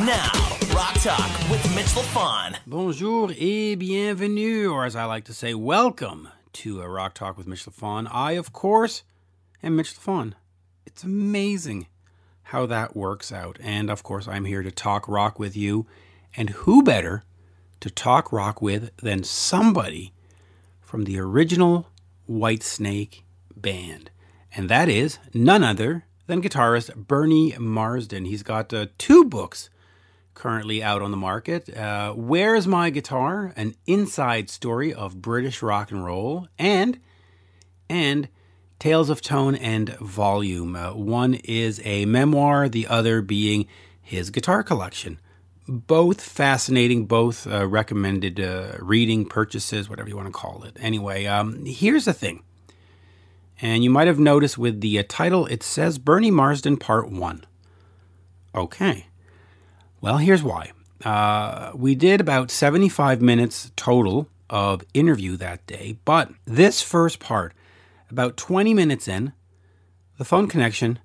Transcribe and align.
Now, 0.00 0.32
Rock 0.74 0.94
Talk 0.94 1.30
with 1.48 1.72
Mitch 1.72 1.86
LaFon. 1.94 2.56
Bonjour 2.66 3.30
et 3.30 3.76
bienvenue, 3.76 4.68
or 4.72 4.84
as 4.84 4.96
I 4.96 5.04
like 5.04 5.24
to 5.26 5.32
say, 5.32 5.54
welcome 5.54 6.28
to 6.54 6.80
a 6.82 6.88
Rock 6.88 7.14
Talk 7.14 7.38
with 7.38 7.46
Mitch 7.46 7.64
LaFon. 7.64 8.08
I, 8.10 8.32
of 8.32 8.52
course, 8.52 9.04
am 9.62 9.76
Mitch 9.76 9.96
LaFon. 9.96 10.32
It's 10.84 11.04
amazing 11.04 11.86
how 12.42 12.66
that 12.66 12.96
works 12.96 13.30
out. 13.30 13.56
And 13.62 13.88
of 13.88 14.02
course, 14.02 14.26
I'm 14.26 14.46
here 14.46 14.64
to 14.64 14.72
talk 14.72 15.06
rock 15.06 15.38
with 15.38 15.56
you. 15.56 15.86
And 16.36 16.50
who 16.50 16.82
better 16.82 17.22
to 17.78 17.88
talk 17.88 18.32
rock 18.32 18.60
with 18.60 18.94
than 18.96 19.22
somebody 19.22 20.12
from 20.80 21.04
the 21.04 21.20
original 21.20 21.86
Whitesnake 22.28 23.22
band? 23.56 24.10
And 24.56 24.68
that 24.68 24.88
is 24.88 25.20
none 25.32 25.62
other 25.62 26.04
than 26.26 26.42
guitarist 26.42 26.94
Bernie 26.96 27.54
Marsden. 27.60 28.24
He's 28.24 28.42
got 28.42 28.74
uh, 28.74 28.86
two 28.98 29.24
books 29.24 29.70
currently 30.34 30.82
out 30.82 31.02
on 31.02 31.10
the 31.10 31.16
market. 31.16 31.74
Uh, 31.74 32.12
Where's 32.12 32.66
My 32.66 32.90
Guitar? 32.90 33.52
An 33.56 33.74
inside 33.86 34.50
story 34.50 34.92
of 34.92 35.22
British 35.22 35.62
rock 35.62 35.90
and 35.90 36.04
roll, 36.04 36.48
and 36.58 36.98
and 37.88 38.28
Tales 38.78 39.08
of 39.08 39.22
Tone 39.22 39.54
and 39.54 39.96
Volume. 39.98 40.76
Uh, 40.76 40.94
one 40.94 41.34
is 41.34 41.80
a 41.84 42.04
memoir, 42.04 42.68
the 42.68 42.86
other 42.86 43.22
being 43.22 43.66
his 44.02 44.30
guitar 44.30 44.62
collection. 44.62 45.20
Both 45.66 46.20
fascinating, 46.20 47.06
both 47.06 47.46
uh, 47.46 47.66
recommended 47.66 48.38
uh, 48.38 48.72
reading, 48.80 49.26
purchases, 49.26 49.88
whatever 49.88 50.10
you 50.10 50.16
want 50.16 50.28
to 50.28 50.32
call 50.32 50.64
it. 50.64 50.76
Anyway, 50.78 51.24
um, 51.24 51.64
here's 51.64 52.04
the 52.04 52.12
thing. 52.12 52.42
And 53.62 53.82
you 53.82 53.88
might 53.88 54.08
have 54.08 54.18
noticed 54.18 54.58
with 54.58 54.82
the 54.82 54.98
uh, 54.98 55.04
title, 55.08 55.46
it 55.46 55.62
says 55.62 55.96
Bernie 55.98 56.30
Marsden 56.30 56.76
Part 56.76 57.10
1. 57.10 57.46
Okay. 58.54 59.06
Well, 60.04 60.18
here's 60.18 60.42
why. 60.42 60.72
Uh, 61.02 61.72
we 61.74 61.94
did 61.94 62.20
about 62.20 62.50
75 62.50 63.22
minutes 63.22 63.72
total 63.74 64.28
of 64.50 64.84
interview 64.92 65.38
that 65.38 65.66
day, 65.66 65.96
but 66.04 66.30
this 66.44 66.82
first 66.82 67.20
part, 67.20 67.54
about 68.10 68.36
20 68.36 68.74
minutes 68.74 69.08
in, 69.08 69.32
the 70.18 70.26
phone 70.26 70.46
connection 70.46 70.98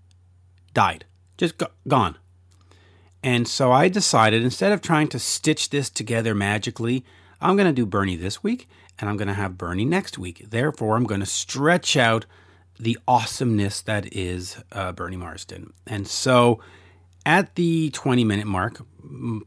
died, 0.74 1.06
just 1.38 1.58
go- 1.58 1.72
gone. 1.88 2.18
And 3.24 3.48
so 3.48 3.72
I 3.72 3.88
decided 3.88 4.44
instead 4.44 4.74
of 4.74 4.82
trying 4.82 5.08
to 5.08 5.18
stitch 5.18 5.70
this 5.70 5.90
together 5.90 6.36
magically, 6.36 7.06
I'm 7.40 7.56
going 7.56 7.74
to 7.74 7.82
do 7.82 7.86
Bernie 7.86 8.18
this 8.18 8.44
week 8.44 8.68
and 9.00 9.10
I'm 9.10 9.16
going 9.16 9.30
to 9.30 9.34
have 9.34 9.58
Bernie 9.58 9.86
next 9.86 10.18
week. 10.18 10.46
Therefore, 10.50 10.98
I'm 10.98 11.06
going 11.06 11.22
to 11.22 11.26
stretch 11.26 11.96
out 11.96 12.26
the 12.78 13.00
awesomeness 13.08 13.80
that 13.80 14.14
is 14.14 14.62
uh, 14.74 14.92
Bernie 14.92 15.16
Marsden. 15.16 15.72
And 15.88 16.06
so 16.06 16.60
at 17.26 17.56
the 17.56 17.90
20 17.92 18.24
minute 18.24 18.48
mark, 18.48 18.82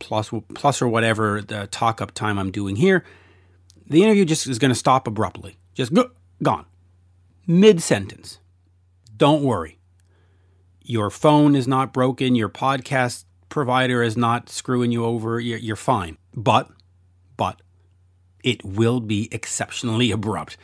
plus, 0.01 0.31
plus 0.55 0.83
or 0.83 0.89
whatever 0.89 1.43
the 1.43 1.67
talk 1.69 2.01
up 2.01 2.13
time 2.13 2.39
I'm 2.39 2.51
doing 2.51 2.77
here, 2.77 3.05
the 3.87 4.03
interview 4.03 4.25
just 4.25 4.47
is 4.47 4.59
going 4.59 4.71
to 4.71 4.79
stop 4.79 5.07
abruptly. 5.07 5.59
Just 5.75 5.93
go, 5.93 6.11
gone. 6.43 6.67
Mid 7.47 7.83
sentence. 7.83 8.39
Don't 9.17 9.43
worry. 9.43 9.79
Your 10.83 11.11
phone 11.11 11.55
is 11.55 11.69
not 11.69 11.93
broken. 11.93 12.35
Your 12.35 12.49
podcast 12.49 13.25
provider 13.49 14.03
is 14.03 14.17
not 14.17 14.49
screwing 14.49 14.93
you 14.93 15.05
over. 15.05 15.39
You're, 15.39 15.59
you're 15.59 15.77
fine. 15.77 16.19
But, 16.35 16.71
but, 17.37 17.63
it 18.43 18.65
will 18.65 19.01
be 19.01 19.29
exceptionally 19.31 20.11
abrupt. 20.11 20.57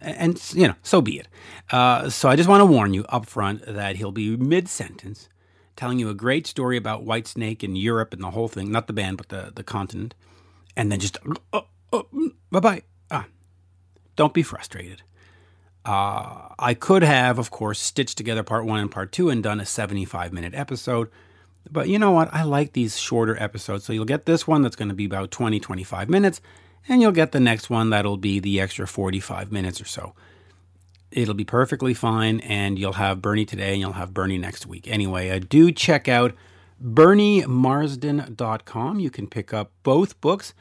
And, 0.00 0.40
you 0.54 0.68
know, 0.68 0.74
so 0.82 1.02
be 1.02 1.18
it. 1.18 1.28
Uh, 1.70 2.08
so 2.08 2.28
I 2.28 2.36
just 2.36 2.48
want 2.48 2.62
to 2.62 2.66
warn 2.66 2.94
you 2.94 3.04
up 3.08 3.26
front 3.26 3.64
that 3.66 3.96
he'll 3.96 4.12
be 4.12 4.36
mid 4.36 4.68
sentence 4.68 5.28
telling 5.76 5.98
you 5.98 6.08
a 6.08 6.14
great 6.14 6.46
story 6.46 6.76
about 6.76 7.04
Whitesnake 7.04 7.62
in 7.62 7.76
Europe 7.76 8.12
and 8.12 8.22
the 8.22 8.30
whole 8.30 8.48
thing, 8.48 8.70
not 8.70 8.86
the 8.86 8.92
band, 8.92 9.16
but 9.16 9.28
the, 9.28 9.52
the 9.54 9.62
continent. 9.62 10.14
And 10.76 10.90
then 10.90 11.00
just, 11.00 11.18
oh, 11.52 11.66
oh, 11.92 12.06
bye 12.50 12.60
bye. 12.60 12.82
Ah, 13.10 13.26
don't 14.16 14.34
be 14.34 14.42
frustrated. 14.42 15.02
Uh, 15.84 16.48
I 16.58 16.74
could 16.74 17.02
have, 17.02 17.38
of 17.38 17.50
course, 17.50 17.78
stitched 17.78 18.16
together 18.16 18.42
part 18.42 18.64
one 18.64 18.80
and 18.80 18.90
part 18.90 19.12
two 19.12 19.28
and 19.28 19.42
done 19.42 19.60
a 19.60 19.66
75 19.66 20.32
minute 20.32 20.54
episode. 20.54 21.10
But 21.70 21.88
you 21.88 21.98
know 21.98 22.10
what? 22.10 22.32
I 22.32 22.42
like 22.42 22.72
these 22.72 22.98
shorter 22.98 23.40
episodes. 23.40 23.84
So 23.84 23.92
you'll 23.92 24.04
get 24.04 24.26
this 24.26 24.46
one 24.46 24.62
that's 24.62 24.76
going 24.76 24.88
to 24.88 24.94
be 24.94 25.04
about 25.04 25.30
20, 25.30 25.60
25 25.60 26.08
minutes, 26.08 26.40
and 26.88 27.00
you'll 27.00 27.12
get 27.12 27.32
the 27.32 27.40
next 27.40 27.70
one 27.70 27.90
that'll 27.90 28.16
be 28.16 28.40
the 28.40 28.60
extra 28.60 28.86
45 28.86 29.52
minutes 29.52 29.80
or 29.80 29.86
so. 29.86 30.14
It'll 31.14 31.34
be 31.34 31.44
perfectly 31.44 31.94
fine, 31.94 32.40
and 32.40 32.76
you'll 32.76 32.94
have 32.94 33.22
Bernie 33.22 33.46
today 33.46 33.74
and 33.74 33.80
you'll 33.80 33.92
have 33.92 34.12
Bernie 34.12 34.36
next 34.36 34.66
week. 34.66 34.88
Anyway, 34.88 35.30
uh, 35.30 35.38
do 35.48 35.70
check 35.70 36.08
out 36.08 36.34
berniemarsden.com. 36.82 38.98
You 38.98 39.10
can 39.10 39.28
pick 39.28 39.54
up 39.54 39.70
both 39.84 40.20
books 40.20 40.54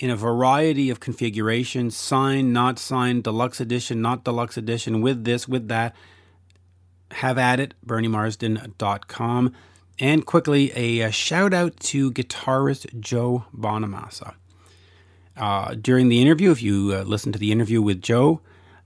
in 0.00 0.10
a 0.10 0.16
variety 0.16 0.90
of 0.90 0.98
configurations 0.98 1.96
signed, 1.96 2.52
not 2.52 2.80
signed, 2.80 3.22
deluxe 3.22 3.60
edition, 3.60 4.02
not 4.02 4.24
deluxe 4.24 4.56
edition, 4.56 5.02
with 5.02 5.22
this, 5.22 5.46
with 5.46 5.68
that. 5.68 5.94
Have 7.12 7.38
at 7.38 7.60
it, 7.60 7.74
berniemarsden.com. 7.86 9.52
And 10.00 10.26
quickly, 10.26 10.72
a, 10.74 11.02
a 11.02 11.12
shout 11.12 11.54
out 11.54 11.78
to 11.78 12.10
guitarist 12.10 12.98
Joe 12.98 13.44
Bonamassa. 13.56 14.34
Uh, 15.36 15.76
during 15.80 16.08
the 16.08 16.20
interview, 16.20 16.50
if 16.50 16.60
you 16.60 16.92
uh, 16.92 17.04
listen 17.04 17.30
to 17.30 17.38
the 17.38 17.52
interview 17.52 17.80
with 17.80 18.02
Joe, 18.02 18.40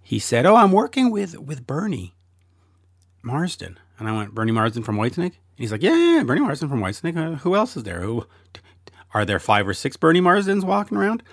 he 0.06 0.20
said, 0.20 0.46
"Oh, 0.46 0.54
I'm 0.54 0.70
working 0.70 1.10
with 1.10 1.36
with 1.36 1.66
Bernie 1.66 2.14
Marsden," 3.24 3.76
and 3.98 4.08
I 4.08 4.16
went, 4.16 4.36
"Bernie 4.36 4.52
Marsden 4.52 4.84
from 4.84 4.96
Whitesnake?" 4.96 5.34
And 5.34 5.56
he's 5.56 5.72
like, 5.72 5.82
"Yeah, 5.82 5.96
yeah, 5.96 6.16
yeah 6.18 6.22
Bernie 6.22 6.42
Marsden 6.42 6.68
from 6.68 6.78
Whitesnake. 6.80 7.16
Uh, 7.16 7.38
who 7.38 7.56
else 7.56 7.76
is 7.76 7.82
there? 7.82 8.02
Who 8.02 8.24
are 9.12 9.24
there 9.24 9.40
five 9.40 9.66
or 9.66 9.74
six 9.74 9.96
Bernie 9.96 10.20
Marsdens 10.20 10.62
walking 10.62 10.96
around?" 10.96 11.24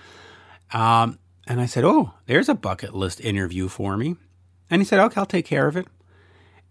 Um, 0.73 1.19
and 1.45 1.61
I 1.61 1.67
said, 1.67 1.83
"Oh, 1.83 2.13
there's 2.25 2.49
a 2.49 2.55
bucket 2.55 2.95
list 2.95 3.21
interview 3.21 3.67
for 3.67 3.95
me," 3.95 4.15
and 4.71 4.81
he 4.81 4.85
said, 4.85 4.99
"Okay, 4.99 5.19
I'll 5.19 5.27
take 5.27 5.45
care 5.45 5.67
of 5.67 5.77
it." 5.77 5.85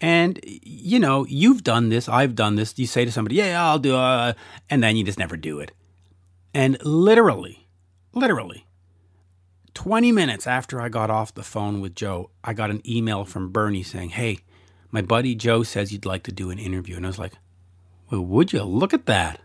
And 0.00 0.41
you 0.42 0.98
know, 0.98 1.24
you've 1.28 1.62
done 1.62 1.88
this, 1.88 2.08
I've 2.08 2.34
done 2.34 2.56
this. 2.56 2.76
You 2.76 2.88
say 2.88 3.04
to 3.04 3.12
somebody, 3.12 3.36
"Yeah, 3.36 3.64
I'll 3.64 3.78
do," 3.78 3.94
it," 3.96 4.36
and 4.68 4.82
then 4.82 4.96
you 4.96 5.04
just 5.04 5.20
never 5.20 5.36
do 5.36 5.60
it. 5.60 5.70
And 6.52 6.84
literally, 6.84 7.68
literally, 8.12 8.66
20 9.75 10.12
minutes 10.12 10.47
after 10.47 10.81
I 10.81 10.88
got 10.88 11.10
off 11.10 11.34
the 11.34 11.43
phone 11.43 11.81
with 11.81 11.94
Joe, 11.94 12.31
I 12.44 12.53
got 12.53 12.71
an 12.71 12.83
email 12.88 13.25
from 13.25 13.50
Bernie 13.50 13.83
saying, 13.83 14.10
Hey, 14.10 14.41
my 14.91 15.03
buddy 15.03 15.34
Joe 15.34 15.62
says 15.62 15.93
you'd 15.93 16.06
like 16.06 16.22
to 16.25 16.33
do 16.33 16.50
an 16.50 16.59
interview. 16.59 16.97
And 16.97 17.06
I 17.06 17.09
was 17.09 17.19
like, 17.19 17.34
Well, 18.10 18.22
would 18.22 18.53
you 18.53 18.62
look 18.62 18.93
at 18.93 19.06
that? 19.06 19.41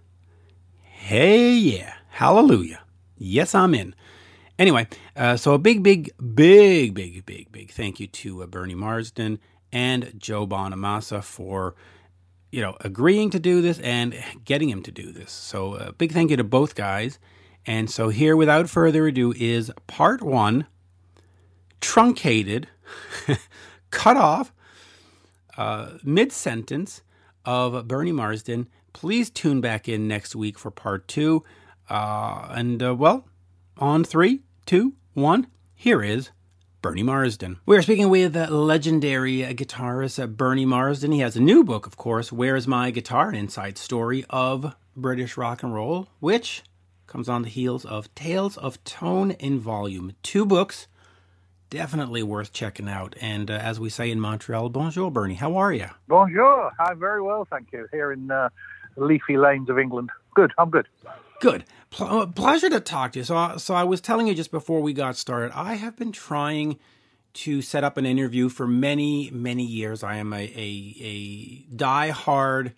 Hey, 0.82 1.54
yeah, 1.54 1.94
hallelujah. 2.10 2.82
Yes, 3.18 3.56
I'm 3.56 3.74
in. 3.74 3.96
Anyway, 4.60 4.88
uh, 5.16 5.38
so 5.38 5.54
a 5.54 5.60
big, 5.60 5.84
big, 5.84 6.12
big, 6.36 6.94
big, 6.94 7.26
big, 7.26 7.52
big 7.52 7.72
thank 7.72 8.00
you 8.00 8.08
to 8.08 8.44
uh, 8.44 8.48
Bernie 8.48 8.76
Marsden 8.76 9.40
and 9.72 10.12
Joe 10.18 10.48
Bonamassa 10.48 11.24
for 11.24 11.76
you 12.52 12.62
know 12.62 12.76
agreeing 12.82 13.30
to 13.32 13.40
do 13.40 13.62
this 13.62 13.80
and 13.80 14.16
getting 14.46 14.70
him 14.70 14.82
to 14.84 14.92
do 14.92 15.12
this. 15.12 15.32
So 15.32 15.76
a 15.76 15.94
big 15.94 16.12
thank 16.12 16.32
you 16.32 16.38
to 16.38 16.44
both 16.44 16.76
guys. 16.76 17.20
And 17.68 17.90
so 17.90 18.08
here, 18.08 18.38
without 18.38 18.70
further 18.70 19.08
ado, 19.08 19.34
is 19.36 19.72
part 19.86 20.24
one, 20.24 20.68
truncated, 21.82 22.70
cut 23.92 24.16
off, 24.16 24.54
uh, 25.58 25.98
mid 26.02 26.32
sentence 26.32 27.02
of 27.44 27.88
Bernie 27.88 28.14
Marsden. 28.14 28.70
Please 28.94 29.30
tune 29.30 29.60
back 29.60 29.90
in 29.90 30.08
next 30.08 30.34
week 30.34 30.58
for 30.58 30.72
part 30.72 31.10
two. 31.10 31.44
Uh, 31.90 32.48
and 32.52 32.82
uh, 32.82 32.96
well, 32.96 33.28
on 33.78 34.06
three, 34.06 34.44
two, 34.66 34.94
one, 35.14 35.48
here 35.76 36.02
is 36.02 36.32
Bernie 36.82 37.04
Marsden. 37.04 37.60
We 37.66 37.76
are 37.76 37.82
speaking 37.82 38.10
with 38.10 38.36
legendary 38.36 39.40
guitarist 39.40 40.38
Bernie 40.38 40.66
Marsden. 40.66 41.12
He 41.12 41.20
has 41.20 41.36
a 41.36 41.42
new 41.42 41.66
book, 41.66 41.86
of 41.86 41.98
course, 41.98 42.32
Where's 42.32 42.66
My 42.66 42.92
Guitar? 42.92 43.30
An 43.30 43.36
Inside 43.36 43.78
Story 43.78 44.24
of 44.30 44.74
British 44.96 45.36
Rock 45.36 45.64
and 45.64 45.74
Roll, 45.74 46.08
which 46.20 46.64
comes 47.08 47.30
on 47.30 47.42
the 47.42 47.50
heels 47.50 47.86
of 47.86 48.14
Tales 48.14 48.58
of 48.58 48.84
Tone 48.84 49.32
and 49.32 49.60
Volume. 49.60 50.14
Two 50.22 50.46
books, 50.46 50.88
definitely 51.70 52.22
worth 52.22 52.52
checking 52.52 52.90
out. 52.90 53.16
And 53.20 53.50
uh, 53.50 53.54
as 53.54 53.80
we 53.80 53.90
say 53.90 54.12
in 54.12 54.20
Montreal, 54.20 54.70
bonjour, 54.70 55.10
Bernie. 55.10 55.36
How 55.36 55.56
are 55.56 55.74
you? 55.74 55.88
Bonjour. 56.08 56.72
I'm 56.80 57.00
very 57.00 57.22
well, 57.22 57.48
thank 57.50 57.72
you. 57.72 57.88
Here 57.92 58.12
in 58.12 58.30
uh, 58.30 58.50
leafy 58.98 59.38
lanes 59.38 59.70
of 59.70 59.80
England. 59.80 60.10
Good. 60.36 60.52
I'm 60.58 60.70
good. 60.70 60.88
Good. 61.40 61.64
Pl- 61.90 62.28
pleasure 62.28 62.70
to 62.70 62.80
talk 62.80 63.14
to 63.14 63.20
you. 63.20 63.26
So, 63.26 63.58
so 63.58 63.74
I 63.74 63.84
was 63.84 64.02
telling 64.02 64.28
you 64.28 64.36
just 64.36 64.52
before 64.52 64.82
we 64.82 64.94
got 64.94 65.16
started, 65.16 65.52
I 65.56 65.76
have 65.76 65.96
been 65.96 66.12
trying 66.12 66.78
to 67.34 67.62
set 67.62 67.84
up 67.84 67.98
an 67.98 68.06
interview 68.06 68.50
for 68.50 68.68
many, 68.68 69.30
many 69.32 69.64
years. 69.64 70.04
I 70.04 70.16
am 70.16 70.34
a, 70.34 70.38
a, 70.38 70.96
a 71.00 71.76
die-hard 71.76 72.74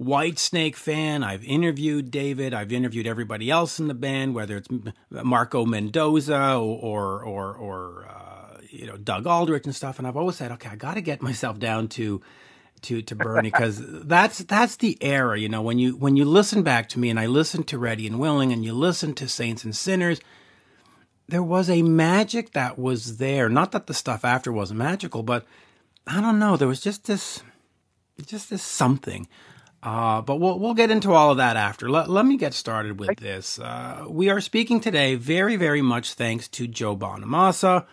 Whitesnake 0.00 0.76
fan. 0.76 1.24
I've 1.24 1.44
interviewed 1.44 2.10
David. 2.10 2.52
I've 2.52 2.72
interviewed 2.72 3.06
everybody 3.06 3.50
else 3.50 3.78
in 3.80 3.88
the 3.88 3.94
band, 3.94 4.34
whether 4.34 4.56
it's 4.56 4.68
Marco 5.10 5.64
Mendoza 5.64 6.54
or 6.56 6.82
or 6.82 7.22
or, 7.22 7.54
or 7.54 8.08
uh, 8.08 8.58
you 8.68 8.86
know 8.86 8.96
Doug 8.96 9.26
Aldrich 9.26 9.64
and 9.64 9.74
stuff. 9.74 9.98
And 9.98 10.06
I've 10.06 10.16
always 10.16 10.36
said, 10.36 10.52
okay, 10.52 10.68
I 10.68 10.76
got 10.76 10.94
to 10.94 11.00
get 11.00 11.22
myself 11.22 11.58
down 11.58 11.88
to 11.88 12.20
to 12.82 13.02
to 13.02 13.14
Bernie 13.14 13.50
because 13.50 13.80
that's 14.06 14.38
that's 14.38 14.76
the 14.76 14.98
era, 15.02 15.38
you 15.38 15.48
know, 15.48 15.62
when 15.62 15.78
you 15.78 15.96
when 15.96 16.16
you 16.16 16.24
listen 16.24 16.62
back 16.62 16.88
to 16.90 16.98
me 16.98 17.10
and 17.10 17.18
I 17.18 17.26
listen 17.26 17.64
to 17.64 17.78
Ready 17.78 18.06
and 18.06 18.18
Willing 18.18 18.52
and 18.52 18.64
you 18.64 18.72
listen 18.72 19.14
to 19.14 19.28
Saints 19.28 19.64
and 19.64 19.74
Sinners, 19.74 20.20
there 21.28 21.42
was 21.42 21.68
a 21.70 21.82
magic 21.82 22.52
that 22.52 22.78
was 22.78 23.16
there. 23.16 23.48
Not 23.48 23.72
that 23.72 23.86
the 23.86 23.94
stuff 23.94 24.24
after 24.24 24.52
wasn't 24.52 24.78
magical, 24.78 25.22
but 25.22 25.46
I 26.06 26.20
don't 26.20 26.38
know, 26.38 26.56
there 26.56 26.68
was 26.68 26.80
just 26.80 27.04
this 27.04 27.42
just 28.24 28.50
this 28.50 28.62
something. 28.62 29.26
Uh, 29.86 30.20
but 30.22 30.38
we'll 30.40 30.58
we'll 30.58 30.74
get 30.74 30.90
into 30.90 31.12
all 31.14 31.30
of 31.30 31.36
that 31.38 31.56
after. 31.56 31.88
Let, 31.90 32.10
let 32.10 32.26
me 32.26 32.36
get 32.38 32.54
started 32.54 33.00
with 33.00 33.18
this. 33.20 33.60
Uh, 33.60 34.06
we 34.10 34.30
are 34.30 34.40
speaking 34.40 34.80
today 34.80 35.14
very 35.16 35.56
very 35.56 35.82
much 35.82 36.14
thanks 36.14 36.48
to 36.48 36.66
Joe 36.66 36.96
Bonamassa. 36.96 37.86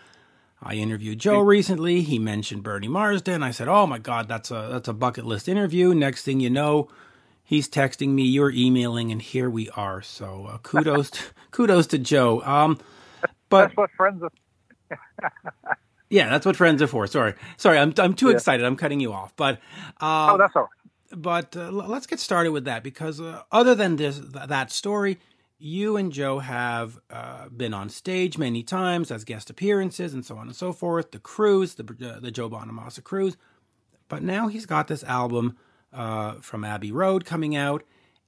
I 0.62 0.74
interviewed 0.74 1.20
Joe 1.20 1.40
recently. 1.40 2.02
He 2.02 2.18
mentioned 2.18 2.64
Bernie 2.64 2.88
Marsden. 2.88 3.44
I 3.44 3.52
said, 3.52 3.68
"Oh 3.68 3.86
my 3.86 3.98
God, 4.00 4.28
that's 4.28 4.50
a 4.50 4.68
that's 4.72 4.88
a 4.88 4.94
bucket 4.94 5.26
list 5.26 5.48
interview." 5.48 5.94
Next 5.94 6.24
thing 6.24 6.40
you 6.40 6.50
know, 6.50 6.88
he's 7.44 7.68
texting 7.68 8.10
me, 8.10 8.24
you're 8.24 8.50
emailing, 8.52 9.12
and 9.12 9.22
here 9.22 9.50
we 9.50 9.70
are. 9.70 10.02
So 10.02 10.46
uh, 10.52 10.58
kudos 10.58 11.10
to, 11.12 11.20
kudos 11.52 11.86
to 11.88 11.98
Joe. 11.98 12.42
Um, 12.42 12.78
but 13.50 13.68
That's 13.68 13.76
what 13.76 13.90
friends 13.96 14.22
are. 14.24 14.32
yeah, 16.10 16.28
that's 16.30 16.46
what 16.46 16.56
friends 16.56 16.82
are 16.82 16.88
for. 16.88 17.06
Sorry, 17.06 17.34
sorry, 17.56 17.78
I'm 17.78 17.94
I'm 17.98 18.14
too 18.14 18.30
Yeah. 18.30 18.34
excited. 18.34 18.66
I'm 18.66 18.76
cutting 18.76 19.00
you 19.00 19.12
off. 19.12 19.34
But 19.36 19.56
uh, 20.00 20.32
Oh, 20.32 20.38
that's 20.38 20.56
all. 20.56 20.68
But 21.16 21.56
uh, 21.56 21.70
let's 21.70 22.06
get 22.06 22.20
started 22.20 22.52
with 22.52 22.64
that 22.64 22.82
because 22.82 23.20
uh, 23.20 23.42
other 23.52 23.74
than 23.74 23.96
this 23.96 24.18
th- 24.18 24.48
that 24.48 24.70
story 24.70 25.18
you 25.58 25.96
and 25.96 26.12
joe 26.12 26.38
have 26.38 26.98
uh, 27.10 27.48
been 27.48 27.74
on 27.74 27.88
stage 27.88 28.38
many 28.38 28.62
times 28.62 29.10
as 29.10 29.24
guest 29.24 29.50
appearances 29.50 30.12
and 30.14 30.24
so 30.24 30.36
on 30.36 30.46
and 30.46 30.56
so 30.56 30.72
forth 30.72 31.10
the 31.10 31.18
cruise 31.18 31.74
the, 31.74 31.84
uh, 32.08 32.20
the 32.20 32.30
joe 32.30 32.48
bonamassa 32.48 33.02
cruise 33.02 33.36
but 34.08 34.22
now 34.22 34.48
he's 34.48 34.66
got 34.66 34.88
this 34.88 35.04
album 35.04 35.56
uh, 35.92 36.34
from 36.34 36.64
abbey 36.64 36.92
road 36.92 37.24
coming 37.24 37.54
out 37.56 37.82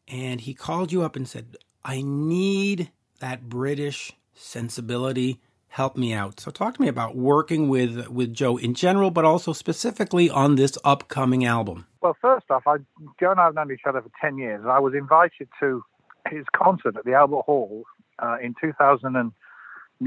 and 0.09 0.43
he 0.43 0.55
called 0.55 0.93
you 0.93 1.03
up 1.03 1.17
and 1.17 1.29
said 1.29 1.57
i 1.85 2.03
need 2.03 2.91
that 3.21 3.49
british 3.49 4.13
sensibility 4.35 5.41
help 5.77 5.97
me 5.97 6.13
out 6.13 6.41
so 6.41 6.51
talk 6.51 6.75
to 6.75 6.83
me 6.83 6.89
about 6.89 7.17
working 7.17 7.69
with 7.69 8.09
with 8.09 8.33
joe 8.33 8.57
in 8.57 8.75
general 8.75 9.11
but 9.11 9.25
also 9.25 9.53
specifically 9.53 10.29
on 10.31 10.57
this 10.57 10.79
upcoming 10.85 11.45
album 11.45 11.87
Well, 12.07 12.17
first 12.23 12.47
off, 12.51 12.63
I, 12.69 12.77
Joe 13.19 13.33
and 13.33 13.41
I 13.41 13.47
have 13.47 13.55
known 13.57 13.73
each 13.73 13.81
other 13.85 14.01
for 14.01 14.13
10 14.21 14.39
years, 14.39 14.65
I 14.65 14.79
was 14.79 14.95
invited 14.95 15.49
to 15.59 15.83
his 16.31 16.45
concert 16.55 16.97
at 16.97 17.05
the 17.05 17.15
Albert 17.15 17.43
Hall 17.43 17.83
uh, 18.21 18.37
in 18.41 18.55
2009, 18.61 19.33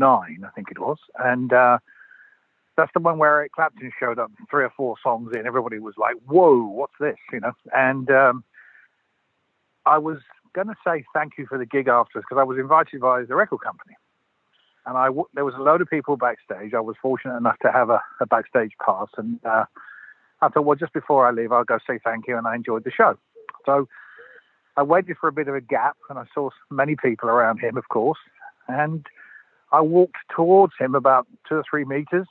I 0.02 0.50
think 0.56 0.72
it 0.72 0.80
was. 0.80 0.98
And 1.18 1.52
uh, 1.52 1.80
that's 2.78 2.92
the 2.94 3.02
one 3.02 3.18
where 3.18 3.40
Eric 3.40 3.52
Clapton 3.52 3.92
showed 4.00 4.18
up 4.18 4.32
three 4.50 4.64
or 4.64 4.72
four 4.78 4.96
songs 5.04 5.32
in. 5.34 5.46
Everybody 5.46 5.80
was 5.80 5.96
like, 5.98 6.16
whoa, 6.26 6.64
what's 6.64 6.94
this? 7.02 7.18
You 7.34 7.42
know? 7.42 7.52
And 7.74 8.10
um, 8.10 8.44
I 9.86 9.98
was 9.98 10.20
going 10.54 10.68
to 10.68 10.76
say 10.88 11.04
thank 11.14 11.34
you 11.38 11.48
for 11.48 11.58
the 11.58 11.66
gig 11.66 11.90
afterwards 11.90 12.26
because 12.30 12.40
I 12.40 12.46
was 12.46 12.58
invited 12.58 13.02
by 13.02 13.24
the 13.24 13.36
record 13.36 13.60
company. 13.60 13.96
And 14.86 14.98
I 14.98 15.06
w- 15.08 15.28
there 15.34 15.46
was 15.46 15.56
a 15.56 15.62
load 15.62 15.82
of 15.82 15.90
people 15.90 16.18
backstage. 16.18 16.74
I 16.74 16.80
was 16.80 16.96
fortunate 17.02 17.38
enough 17.38 17.60
to 17.60 17.72
have 17.72 17.90
a, 17.90 18.02
a 18.22 18.26
backstage 18.26 18.72
pass. 18.84 19.08
And 19.18 19.40
uh, 19.46 19.66
I 20.42 20.50
thought, 20.50 20.66
well, 20.66 20.76
just 20.76 20.94
before 20.94 21.28
I 21.28 21.32
leave, 21.32 21.52
I'll 21.52 21.64
go 21.64 21.80
say 21.86 22.00
thank 22.04 22.28
you. 22.28 22.38
And 22.38 22.48
I 22.48 22.56
enjoyed 22.56 22.84
the 22.84 22.92
show. 22.92 23.18
So 23.66 23.88
I 24.78 24.84
waited 24.84 25.18
for 25.20 25.28
a 25.28 25.34
bit 25.34 25.48
of 25.48 25.56
a 25.56 25.62
gap 25.62 25.98
and 26.10 26.18
I 26.18 26.24
saw 26.34 26.50
many 26.70 26.96
people 26.96 27.30
around 27.30 27.60
him, 27.60 27.78
of 27.78 27.90
course. 27.90 28.20
And 28.68 29.06
I 29.72 29.82
walked 29.82 30.18
towards 30.36 30.74
him 30.80 30.96
about 30.96 31.28
two 31.48 31.56
or 31.56 31.64
three 31.70 31.86
meters, 31.86 32.28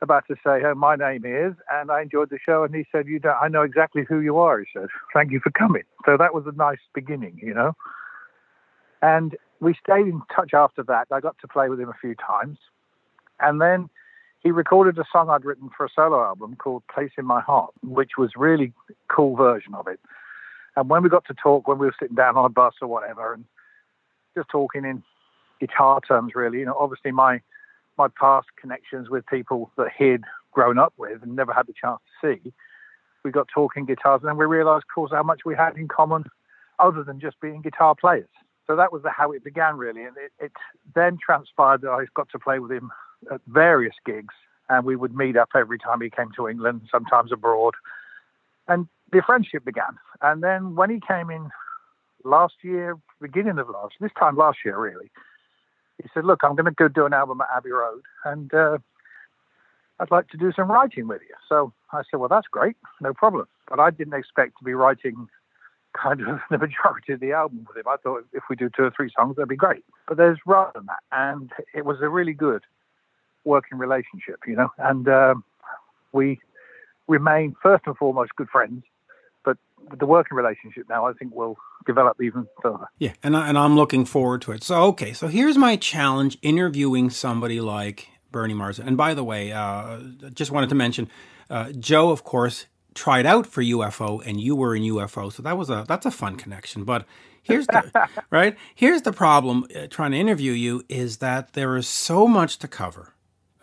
about 0.00 0.24
to 0.28 0.36
say, 0.36 0.62
oh, 0.64 0.74
my 0.74 0.96
name 0.96 1.24
is. 1.24 1.54
And 1.72 1.90
I 1.90 2.02
enjoyed 2.02 2.30
the 2.30 2.38
show. 2.44 2.64
And 2.64 2.74
he 2.74 2.86
said, 2.92 3.06
you 3.06 3.18
don't, 3.18 3.36
I 3.40 3.48
know 3.48 3.62
exactly 3.62 4.04
who 4.08 4.20
you 4.20 4.38
are. 4.38 4.60
He 4.60 4.66
said, 4.72 4.88
thank 5.12 5.32
you 5.32 5.40
for 5.40 5.50
coming. 5.50 5.82
So 6.06 6.16
that 6.16 6.32
was 6.32 6.44
a 6.46 6.52
nice 6.52 6.78
beginning, 6.94 7.38
you 7.42 7.54
know. 7.54 7.74
And 9.02 9.36
we 9.60 9.74
stayed 9.74 10.06
in 10.06 10.22
touch 10.34 10.54
after 10.54 10.82
that. 10.84 11.08
I 11.12 11.20
got 11.20 11.36
to 11.40 11.48
play 11.48 11.68
with 11.68 11.80
him 11.80 11.88
a 11.88 11.98
few 12.00 12.14
times. 12.14 12.58
And 13.40 13.60
then 13.60 13.88
he 14.40 14.50
recorded 14.50 14.98
a 14.98 15.04
song 15.12 15.28
I'd 15.28 15.44
written 15.44 15.70
for 15.76 15.84
a 15.84 15.90
solo 15.94 16.22
album 16.24 16.56
called 16.56 16.82
Place 16.92 17.10
in 17.18 17.26
My 17.26 17.40
Heart, 17.40 17.72
which 17.82 18.12
was 18.16 18.30
really 18.36 18.72
cool 19.08 19.36
version 19.36 19.74
of 19.74 19.86
it. 19.86 20.00
And 20.76 20.88
when 20.88 21.02
we 21.02 21.08
got 21.08 21.26
to 21.26 21.34
talk, 21.34 21.68
when 21.68 21.78
we 21.78 21.86
were 21.86 21.94
sitting 21.98 22.16
down 22.16 22.36
on 22.36 22.44
a 22.46 22.50
bus 22.50 22.74
or 22.80 22.88
whatever, 22.88 23.34
and 23.34 23.44
just 24.36 24.48
talking 24.48 24.84
in 24.84 25.02
guitar 25.60 26.00
terms, 26.06 26.34
really, 26.34 26.60
you 26.60 26.64
know, 26.64 26.76
obviously 26.78 27.10
my 27.10 27.40
my 27.98 28.08
past 28.18 28.46
connections 28.58 29.10
with 29.10 29.26
people 29.26 29.70
that 29.76 29.88
he'd 29.94 30.22
grown 30.52 30.78
up 30.78 30.94
with 30.96 31.22
and 31.22 31.36
never 31.36 31.52
had 31.52 31.66
the 31.66 31.74
chance 31.78 32.00
to 32.22 32.34
see, 32.34 32.52
we 33.24 33.30
got 33.30 33.46
talking 33.52 33.84
guitars, 33.84 34.20
and 34.22 34.28
then 34.28 34.38
we 34.38 34.46
realised, 34.46 34.84
of 34.84 34.94
course, 34.94 35.10
how 35.12 35.22
much 35.22 35.40
we 35.44 35.54
had 35.54 35.76
in 35.76 35.86
common, 35.86 36.24
other 36.78 37.02
than 37.02 37.20
just 37.20 37.38
being 37.42 37.60
guitar 37.60 37.94
players. 37.94 38.28
So 38.70 38.76
that 38.76 38.92
was 38.92 39.02
the, 39.02 39.10
how 39.10 39.32
it 39.32 39.42
began, 39.42 39.78
really, 39.78 40.04
and 40.04 40.16
it, 40.16 40.30
it 40.38 40.52
then 40.94 41.18
transpired 41.20 41.80
that 41.80 41.90
I 41.90 42.04
got 42.14 42.28
to 42.30 42.38
play 42.38 42.60
with 42.60 42.70
him 42.70 42.92
at 43.32 43.40
various 43.48 43.96
gigs, 44.06 44.32
and 44.68 44.84
we 44.86 44.94
would 44.94 45.12
meet 45.12 45.36
up 45.36 45.48
every 45.56 45.76
time 45.76 46.00
he 46.00 46.08
came 46.08 46.28
to 46.36 46.46
England, 46.46 46.82
sometimes 46.88 47.32
abroad, 47.32 47.74
and 48.68 48.86
the 49.10 49.22
friendship 49.26 49.64
began. 49.64 49.98
And 50.22 50.40
then 50.40 50.76
when 50.76 50.88
he 50.88 51.00
came 51.00 51.30
in 51.30 51.50
last 52.22 52.54
year, 52.62 52.96
beginning 53.20 53.58
of 53.58 53.68
last, 53.70 53.94
this 54.00 54.12
time 54.16 54.36
last 54.36 54.58
year, 54.64 54.78
really, 54.78 55.10
he 56.00 56.08
said, 56.14 56.24
"Look, 56.24 56.44
I'm 56.44 56.54
going 56.54 56.66
to 56.66 56.70
go 56.70 56.86
do 56.86 57.06
an 57.06 57.12
album 57.12 57.40
at 57.40 57.48
Abbey 57.52 57.72
Road, 57.72 58.02
and 58.24 58.54
uh, 58.54 58.78
I'd 59.98 60.12
like 60.12 60.28
to 60.28 60.36
do 60.36 60.52
some 60.52 60.70
writing 60.70 61.08
with 61.08 61.22
you." 61.28 61.34
So 61.48 61.72
I 61.92 62.02
said, 62.08 62.20
"Well, 62.20 62.28
that's 62.28 62.46
great, 62.46 62.76
no 63.00 63.14
problem." 63.14 63.48
But 63.68 63.80
I 63.80 63.90
didn't 63.90 64.14
expect 64.14 64.58
to 64.58 64.64
be 64.64 64.74
writing 64.74 65.26
kind 65.92 66.20
of 66.20 66.40
the 66.50 66.58
majority 66.58 67.12
of 67.12 67.20
the 67.20 67.32
album 67.32 67.66
with 67.68 67.76
him. 67.76 67.88
I 67.88 67.96
thought 67.96 68.24
if 68.32 68.44
we 68.48 68.56
do 68.56 68.70
two 68.74 68.84
or 68.84 68.90
three 68.90 69.10
songs, 69.16 69.36
that'd 69.36 69.48
be 69.48 69.56
great. 69.56 69.84
But 70.08 70.16
there's 70.16 70.38
rather 70.46 70.72
than 70.74 70.86
that, 70.86 71.02
and 71.12 71.50
it 71.74 71.84
was 71.84 71.98
a 72.00 72.08
really 72.08 72.32
good 72.32 72.62
working 73.44 73.78
relationship, 73.78 74.40
you 74.46 74.56
know. 74.56 74.70
And 74.78 75.08
um, 75.08 75.44
we 76.12 76.40
remain 77.08 77.56
first 77.62 77.84
and 77.86 77.96
foremost 77.96 78.34
good 78.36 78.48
friends. 78.48 78.84
But 79.44 79.56
the 79.98 80.06
working 80.06 80.36
relationship 80.36 80.86
now, 80.88 81.06
I 81.06 81.12
think, 81.14 81.34
will 81.34 81.56
develop 81.86 82.20
even 82.22 82.46
further. 82.62 82.86
Yeah, 82.98 83.12
and 83.22 83.36
I, 83.36 83.48
and 83.48 83.56
I'm 83.56 83.76
looking 83.76 84.04
forward 84.04 84.42
to 84.42 84.52
it. 84.52 84.62
So 84.62 84.82
okay, 84.84 85.12
so 85.12 85.28
here's 85.28 85.56
my 85.56 85.76
challenge: 85.76 86.38
interviewing 86.42 87.10
somebody 87.10 87.60
like 87.60 88.08
Bernie 88.30 88.54
Marsden. 88.54 88.86
And 88.86 88.96
by 88.96 89.14
the 89.14 89.24
way, 89.24 89.52
uh, 89.52 89.98
just 90.34 90.50
wanted 90.50 90.68
to 90.68 90.74
mention, 90.74 91.08
uh, 91.48 91.72
Joe, 91.72 92.10
of 92.10 92.24
course, 92.24 92.66
tried 92.94 93.26
out 93.26 93.46
for 93.46 93.62
UFO, 93.62 94.24
and 94.24 94.40
you 94.40 94.56
were 94.56 94.74
in 94.74 94.82
UFO, 94.82 95.32
so 95.32 95.42
that 95.42 95.56
was 95.56 95.70
a 95.70 95.84
that's 95.86 96.06
a 96.06 96.10
fun 96.10 96.36
connection. 96.36 96.84
But 96.84 97.06
here's 97.42 97.66
the 97.66 98.08
right 98.30 98.56
here's 98.74 99.02
the 99.02 99.12
problem: 99.12 99.66
uh, 99.74 99.86
trying 99.88 100.12
to 100.12 100.18
interview 100.18 100.52
you 100.52 100.84
is 100.88 101.18
that 101.18 101.52
there 101.52 101.76
is 101.76 101.88
so 101.88 102.26
much 102.26 102.58
to 102.58 102.68
cover. 102.68 103.14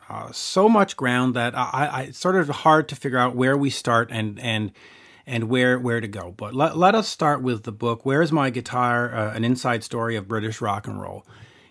Uh, 0.10 0.32
so 0.32 0.70
much 0.70 0.96
ground 0.96 1.34
that 1.36 1.54
I, 1.58 1.90
I 1.92 2.02
it's 2.04 2.18
sort 2.18 2.38
of 2.38 2.48
hard 2.48 2.88
to 2.90 2.96
figure 2.96 3.18
out 3.18 3.36
where 3.36 3.58
we 3.58 3.70
start 3.70 4.10
and 4.12 4.40
and 4.40 4.72
and 5.26 5.50
where 5.50 5.78
where 5.78 6.00
to 6.00 6.08
go. 6.08 6.34
But 6.36 6.56
let, 6.56 6.78
let 6.78 6.96
us 6.96 7.08
start 7.08 7.42
with 7.42 7.64
the 7.64 7.74
book. 7.74 8.06
Where's 8.06 8.32
my 8.32 8.50
guitar? 8.50 9.14
Uh, 9.14 9.34
an 9.34 9.44
inside 9.44 9.84
story 9.84 10.16
of 10.16 10.28
British 10.28 10.62
rock 10.62 10.88
and 10.88 11.02
roll. 11.02 11.26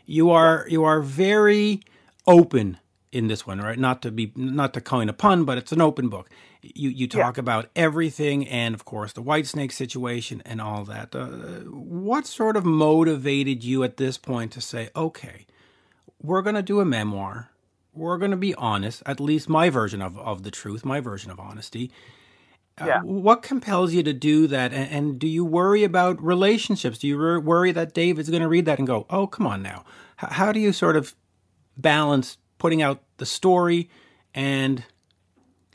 You 0.05 0.31
are 0.31 0.67
you 0.69 0.85
are 0.85 1.01
very 1.01 1.81
open 2.27 2.79
in 3.11 3.29
this 3.29 3.47
one, 3.47 3.61
right? 3.61 3.79
Not 3.79 4.03
to 4.03 4.11
be 4.11 4.33
not 4.37 4.75
to 4.75 4.81
coin 4.83 5.09
a 5.09 5.15
pun, 5.15 5.45
but 5.45 5.57
it's 5.57 5.73
an 5.73 5.81
open 5.81 6.09
book. 6.09 6.29
You 6.75 6.91
you 6.91 7.09
talk 7.09 7.39
about 7.39 7.71
everything, 7.77 8.47
and 8.49 8.75
of 8.75 8.85
course 8.85 9.13
the 9.13 9.23
Whitesnake 9.23 9.73
situation 9.73 10.43
and 10.45 10.61
all 10.61 10.85
that. 10.85 11.15
Uh, 11.15 11.29
what 11.71 12.27
sort 12.27 12.57
of 12.57 12.65
motivated 12.65 13.65
you 13.65 13.85
at 13.85 13.97
this 13.97 14.19
point 14.19 14.53
to 14.53 14.61
say, 14.61 14.91
okay, 14.95 15.47
we're 16.23 16.43
going 16.43 16.55
to 16.57 16.63
do 16.63 16.81
a 16.81 16.85
memoir. 16.85 17.51
We're 17.93 18.19
going 18.19 18.31
to 18.31 18.37
be 18.37 18.55
honest, 18.55 19.03
at 19.07 19.21
least 19.21 19.49
my 19.49 19.71
version 19.71 20.03
of, 20.03 20.19
of 20.19 20.43
the 20.43 20.51
truth, 20.51 20.85
my 20.85 21.01
version 21.01 21.31
of 21.31 21.41
honesty. 21.41 21.91
Yeah. 22.79 22.99
Uh, 22.99 23.01
what 23.05 23.43
compels 23.43 23.95
you 23.95 24.03
to 24.03 24.13
do 24.13 24.47
that? 24.49 24.73
And, 24.73 24.91
and 24.91 25.19
do 25.19 25.27
you 25.27 25.47
worry 25.47 25.83
about 25.83 26.23
relationships? 26.23 26.99
Do 26.99 27.09
you 27.09 27.17
wor- 27.17 27.41
worry 27.41 27.73
that 27.73 27.95
Dave 27.95 28.19
is 28.19 28.29
going 28.29 28.43
to 28.43 28.49
read 28.49 28.67
that 28.67 28.79
and 28.79 28.87
go, 28.87 29.07
oh, 29.09 29.27
come 29.27 29.47
on 29.47 29.63
now? 29.63 29.85
H- 30.23 30.33
how 30.33 30.53
do 30.53 30.61
you 30.61 30.75
sort 30.75 30.97
of 30.97 31.15
balance 31.79 32.37
putting 32.59 32.83
out 32.83 33.03
the 33.17 33.25
story 33.25 33.89
and 34.35 34.85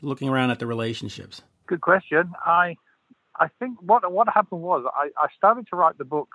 looking 0.02 0.28
around 0.28 0.50
at 0.50 0.58
the 0.58 0.66
relationships? 0.66 1.42
Good 1.66 1.80
question. 1.80 2.32
I 2.44 2.76
I 3.38 3.48
think 3.58 3.78
what 3.80 4.10
what 4.12 4.28
happened 4.28 4.62
was 4.62 4.84
I, 4.94 5.08
I 5.16 5.28
started 5.36 5.66
to 5.70 5.76
write 5.76 5.98
the 5.98 6.04
book, 6.04 6.28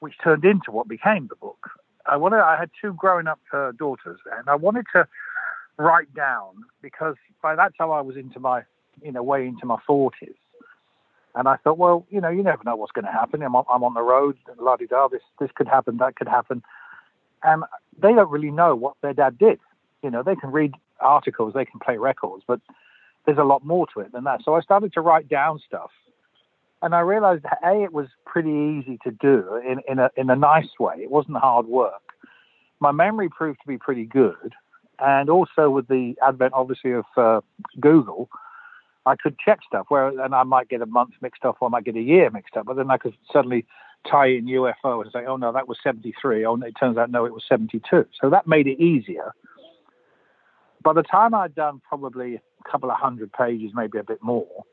which 0.00 0.14
turned 0.22 0.44
into 0.44 0.70
what 0.70 0.88
became 0.88 1.28
the 1.28 1.36
book. 1.36 1.70
I 2.06 2.16
wanted 2.16 2.40
I 2.40 2.58
had 2.58 2.70
two 2.80 2.92
growing 2.92 3.26
up 3.26 3.40
uh, 3.52 3.72
daughters, 3.72 4.20
and 4.36 4.48
I 4.48 4.56
wanted 4.56 4.86
to 4.94 5.06
write 5.78 6.12
down 6.14 6.64
because 6.82 7.16
by 7.42 7.56
that 7.56 7.76
time 7.76 7.90
I 7.90 8.00
was 8.00 8.16
into 8.16 8.38
my 8.38 8.62
you 9.02 9.12
know 9.12 9.22
way 9.22 9.46
into 9.46 9.66
my 9.66 9.78
forties, 9.86 10.36
and 11.34 11.48
I 11.48 11.56
thought, 11.56 11.78
well, 11.78 12.06
you 12.10 12.20
know, 12.20 12.28
you 12.28 12.42
never 12.42 12.62
know 12.64 12.76
what's 12.76 12.92
going 12.92 13.06
to 13.06 13.10
happen. 13.10 13.42
I'm 13.42 13.56
on, 13.56 13.64
I'm 13.72 13.82
on 13.82 13.94
the 13.94 14.02
road, 14.02 14.36
la 14.58 14.76
di 14.76 14.86
da. 14.86 15.08
This 15.08 15.22
this 15.40 15.50
could 15.54 15.68
happen, 15.68 15.96
that 15.98 16.16
could 16.16 16.28
happen, 16.28 16.62
and 17.42 17.64
they 17.98 18.12
don't 18.12 18.30
really 18.30 18.50
know 18.50 18.76
what 18.76 18.94
their 19.02 19.14
dad 19.14 19.38
did. 19.38 19.58
You 20.02 20.10
know, 20.10 20.22
they 20.22 20.36
can 20.36 20.52
read 20.52 20.74
articles, 21.00 21.54
they 21.54 21.64
can 21.64 21.80
play 21.80 21.96
records, 21.96 22.44
but 22.46 22.60
there's 23.26 23.38
a 23.38 23.44
lot 23.44 23.64
more 23.64 23.86
to 23.94 24.00
it 24.00 24.12
than 24.12 24.24
that. 24.24 24.40
So 24.44 24.54
I 24.54 24.60
started 24.60 24.92
to 24.94 25.00
write 25.00 25.28
down 25.28 25.60
stuff, 25.66 25.90
and 26.82 26.94
I 26.94 27.00
realized 27.00 27.44
a 27.64 27.82
it 27.82 27.92
was 27.92 28.08
pretty 28.26 28.50
easy 28.50 28.98
to 29.04 29.10
do 29.10 29.56
in 29.56 29.80
in 29.88 29.98
a 29.98 30.10
in 30.16 30.30
a 30.30 30.36
nice 30.36 30.78
way. 30.78 30.96
It 30.98 31.10
wasn't 31.10 31.38
hard 31.38 31.66
work. 31.66 32.02
My 32.80 32.92
memory 32.92 33.28
proved 33.28 33.60
to 33.62 33.68
be 33.68 33.78
pretty 33.78 34.04
good, 34.04 34.52
and 34.98 35.30
also 35.30 35.70
with 35.70 35.88
the 35.88 36.14
advent, 36.26 36.52
obviously, 36.54 36.92
of 36.92 37.04
uh, 37.16 37.40
Google, 37.80 38.28
I 39.06 39.16
could 39.16 39.38
check 39.38 39.60
stuff 39.66 39.86
where, 39.88 40.08
and 40.08 40.34
I 40.34 40.42
might 40.42 40.68
get 40.68 40.82
a 40.82 40.86
month 40.86 41.14
mixed 41.20 41.44
up, 41.44 41.56
or 41.60 41.68
I 41.68 41.70
might 41.70 41.84
get 41.84 41.96
a 41.96 42.00
year 42.00 42.30
mixed 42.30 42.56
up, 42.56 42.66
but 42.66 42.76
then 42.76 42.90
I 42.90 42.98
could 42.98 43.14
suddenly 43.32 43.66
tie 44.10 44.26
in 44.26 44.46
UFO 44.46 45.02
and 45.02 45.10
say, 45.12 45.24
oh 45.26 45.36
no, 45.36 45.52
that 45.52 45.68
was 45.68 45.78
73. 45.82 46.44
Oh, 46.44 46.56
it 46.56 46.74
turns 46.78 46.96
out 46.96 47.10
no, 47.10 47.24
it 47.24 47.32
was 47.32 47.42
72. 47.48 48.06
So 48.20 48.30
that 48.30 48.46
made 48.46 48.66
it 48.66 48.80
easier. 48.80 49.32
By 50.84 50.92
the 50.92 51.02
time 51.02 51.34
I'd 51.34 51.54
done 51.54 51.80
probably 51.88 52.34
a 52.34 52.70
couple 52.70 52.90
of 52.90 52.98
hundred 52.98 53.32
pages, 53.32 53.72
maybe 53.74 53.98
a 53.98 54.04
bit 54.04 54.22
more, 54.22 54.64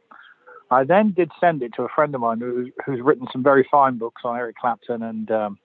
I 0.69 0.83
then 0.83 1.13
did 1.15 1.31
send 1.39 1.63
it 1.63 1.73
to 1.75 1.83
a 1.83 1.89
friend 1.89 2.13
of 2.13 2.21
mine 2.21 2.39
who, 2.39 2.69
who's 2.85 3.01
written 3.01 3.27
some 3.31 3.43
very 3.43 3.67
fine 3.71 3.97
books 3.97 4.21
on 4.23 4.37
Eric 4.37 4.57
Clapton 4.57 5.01
and 5.01 5.31
um, 5.31 5.57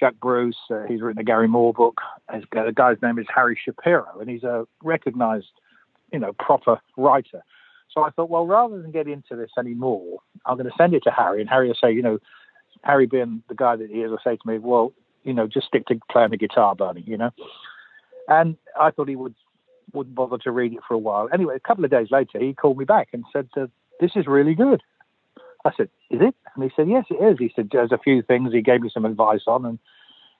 Jack 0.00 0.14
Bruce. 0.20 0.56
Uh, 0.70 0.82
he's 0.88 1.00
written 1.00 1.20
a 1.20 1.24
Gary 1.24 1.48
Moore 1.48 1.72
book. 1.72 2.00
His, 2.32 2.44
uh, 2.56 2.64
the 2.64 2.72
guy's 2.72 2.96
name 3.02 3.18
is 3.18 3.26
Harry 3.34 3.58
Shapiro, 3.62 4.18
and 4.20 4.28
he's 4.28 4.42
a 4.42 4.66
recognized, 4.82 5.52
you 6.12 6.18
know, 6.18 6.32
proper 6.38 6.80
writer. 6.96 7.42
So 7.90 8.02
I 8.02 8.10
thought, 8.10 8.30
well, 8.30 8.46
rather 8.46 8.80
than 8.80 8.90
get 8.90 9.06
into 9.06 9.36
this 9.36 9.50
anymore, 9.58 10.20
I'm 10.46 10.56
going 10.56 10.68
to 10.68 10.76
send 10.76 10.94
it 10.94 11.02
to 11.04 11.10
Harry, 11.10 11.40
and 11.40 11.48
Harry 11.48 11.68
will 11.68 11.76
say, 11.82 11.92
you 11.92 12.02
know, 12.02 12.18
Harry 12.82 13.06
being 13.06 13.42
the 13.48 13.54
guy 13.54 13.76
that 13.76 13.90
he 13.90 14.00
is, 14.00 14.10
will 14.10 14.18
say 14.24 14.36
to 14.36 14.48
me, 14.48 14.58
well, 14.58 14.92
you 15.24 15.34
know, 15.34 15.46
just 15.46 15.66
stick 15.66 15.86
to 15.86 16.00
playing 16.10 16.30
the 16.30 16.36
guitar, 16.36 16.74
Bernie, 16.74 17.04
you 17.06 17.16
know. 17.16 17.30
And 18.28 18.56
I 18.80 18.90
thought 18.90 19.08
he 19.08 19.16
would 19.16 19.34
wouldn't 19.92 20.14
bother 20.14 20.38
to 20.38 20.50
read 20.50 20.72
it 20.72 20.80
for 20.86 20.94
a 20.94 20.98
while. 20.98 21.28
Anyway, 21.32 21.54
a 21.56 21.60
couple 21.60 21.84
of 21.84 21.90
days 21.90 22.08
later, 22.10 22.38
he 22.38 22.54
called 22.54 22.78
me 22.78 22.84
back 22.84 23.08
and 23.12 23.24
said, 23.32 23.48
uh, 23.56 23.66
"This 24.00 24.12
is 24.16 24.26
really 24.26 24.54
good." 24.54 24.82
I 25.64 25.72
said, 25.76 25.88
"Is 26.10 26.20
it?" 26.20 26.34
And 26.54 26.64
he 26.64 26.70
said, 26.74 26.88
"Yes, 26.88 27.06
it 27.10 27.22
is." 27.22 27.38
He 27.38 27.52
said, 27.54 27.70
"There's 27.70 27.92
a 27.92 27.98
few 27.98 28.22
things 28.22 28.52
he 28.52 28.62
gave 28.62 28.82
me 28.82 28.90
some 28.90 29.04
advice 29.04 29.42
on, 29.46 29.64
and 29.64 29.78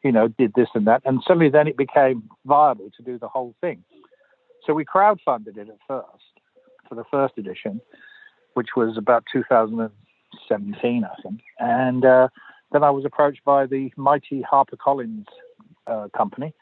you 0.02 0.12
know, 0.12 0.28
did 0.28 0.54
this 0.54 0.68
and 0.74 0.86
that." 0.86 1.02
And 1.04 1.22
suddenly, 1.26 1.48
then 1.48 1.68
it 1.68 1.76
became 1.76 2.28
viable 2.44 2.90
to 2.96 3.02
do 3.02 3.18
the 3.18 3.28
whole 3.28 3.54
thing. 3.60 3.84
So 4.66 4.74
we 4.74 4.84
crowdfunded 4.84 5.56
it 5.56 5.68
at 5.68 5.78
first 5.86 6.40
for 6.88 6.94
the 6.94 7.04
first 7.04 7.36
edition, 7.36 7.80
which 8.54 8.70
was 8.76 8.96
about 8.96 9.24
2017, 9.32 11.04
I 11.04 11.22
think. 11.22 11.40
And 11.58 12.04
uh, 12.04 12.28
then 12.70 12.84
I 12.84 12.90
was 12.90 13.04
approached 13.04 13.44
by 13.44 13.66
the 13.66 13.92
mighty 13.96 14.42
HarperCollins 14.50 15.26
uh, 15.86 16.08
company 16.16 16.54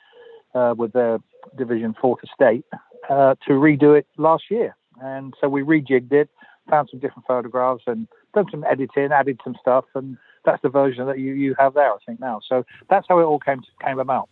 uh, 0.55 0.75
with 0.77 0.93
their 0.93 1.19
Division 1.57 1.95
Fourth 2.01 2.21
Estate 2.25 2.65
uh, 3.09 3.35
to 3.47 3.53
redo 3.53 3.99
it 3.99 4.07
last 4.17 4.45
year. 4.51 4.77
And 5.01 5.35
so 5.41 5.49
we 5.49 5.63
rejigged 5.63 6.13
it, 6.13 6.29
found 6.69 6.89
some 6.91 7.01
different 7.01 7.27
photographs, 7.27 7.85
and 7.87 8.07
done 8.35 8.47
some 8.51 8.65
editing, 8.65 9.11
added 9.13 9.41
some 9.43 9.57
stuff, 9.61 9.85
and 9.95 10.17
that's 10.45 10.63
the 10.63 10.69
version 10.69 11.07
that 11.07 11.19
you, 11.19 11.33
you 11.33 11.55
have 11.59 11.75
there, 11.75 11.93
I 11.93 11.97
think 12.07 12.21
now. 12.21 12.41
So 12.47 12.65
that's 12.89 13.07
how 13.09 13.19
it 13.19 13.25
all 13.25 13.39
came 13.39 13.61
to, 13.61 13.67
came 13.85 13.99
about. 13.99 14.29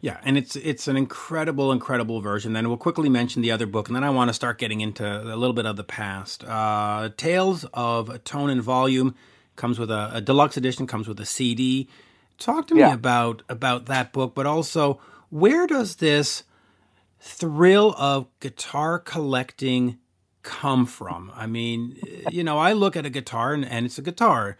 Yeah, 0.00 0.18
and 0.24 0.36
it's 0.36 0.56
it's 0.56 0.88
an 0.88 0.96
incredible, 0.96 1.70
incredible 1.70 2.20
version. 2.20 2.54
Then 2.54 2.66
we'll 2.66 2.76
quickly 2.76 3.08
mention 3.08 3.40
the 3.40 3.52
other 3.52 3.66
book, 3.66 3.86
and 3.86 3.94
then 3.94 4.02
I 4.02 4.10
want 4.10 4.30
to 4.30 4.34
start 4.34 4.58
getting 4.58 4.80
into 4.80 5.06
a 5.06 5.36
little 5.36 5.52
bit 5.52 5.64
of 5.64 5.76
the 5.76 5.84
past. 5.84 6.42
Uh, 6.42 7.10
Tales 7.16 7.64
of 7.72 8.24
Tone 8.24 8.50
and 8.50 8.60
Volume 8.60 9.14
comes 9.54 9.78
with 9.78 9.92
a, 9.92 10.10
a, 10.14 10.20
deluxe 10.20 10.56
edition, 10.56 10.88
comes 10.88 11.06
with 11.06 11.20
a 11.20 11.24
CD. 11.24 11.88
Talk 12.36 12.66
to 12.68 12.74
me 12.74 12.80
yeah. 12.80 12.94
about 12.94 13.42
about 13.48 13.86
that 13.86 14.12
book, 14.12 14.34
but 14.34 14.44
also 14.44 15.00
where 15.32 15.66
does 15.66 15.96
this 15.96 16.44
thrill 17.18 17.94
of 17.96 18.26
guitar 18.40 18.98
collecting 18.98 19.98
come 20.42 20.86
from? 20.86 21.32
I 21.34 21.46
mean, 21.46 21.96
you 22.30 22.44
know, 22.44 22.58
I 22.58 22.72
look 22.72 22.96
at 22.96 23.06
a 23.06 23.10
guitar 23.10 23.54
and, 23.54 23.64
and 23.64 23.86
it's 23.86 23.98
a 23.98 24.02
guitar 24.02 24.56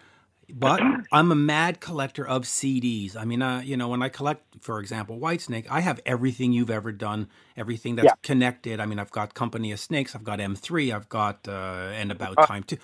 but 0.53 0.81
I'm 1.13 1.33
a 1.33 1.35
mad 1.35 1.81
collector 1.81 2.27
of 2.27 2.43
CDs. 2.43 3.17
I 3.17 3.25
mean, 3.25 3.43
uh, 3.43 3.61
you 3.61 3.77
know, 3.77 3.89
when 3.89 4.03
I 4.03 4.09
collect, 4.09 4.45
for 4.61 4.81
example, 4.81 5.19
Whitesnake, 5.19 5.67
I 5.71 5.81
have 5.81 6.01
everything 6.05 6.53
you've 6.53 6.71
ever 6.71 6.93
done, 6.93 7.29
everything 7.57 7.97
that's 7.97 8.07
yeah. 8.07 8.15
connected. 8.23 8.81
I 8.81 8.87
mean, 8.87 8.99
I've 8.99 9.11
got 9.11 9.35
Company 9.35 9.73
of 9.73 9.81
Snakes, 9.81 10.15
I've 10.15 10.25
got 10.25 10.39
M3, 10.39 10.95
I've 10.95 11.09
got 11.09 11.49
uh, 11.49 11.91
and 11.95 12.13
About 12.13 12.39
uh, 12.39 12.47
Time 12.47 12.63
too. 12.63 12.79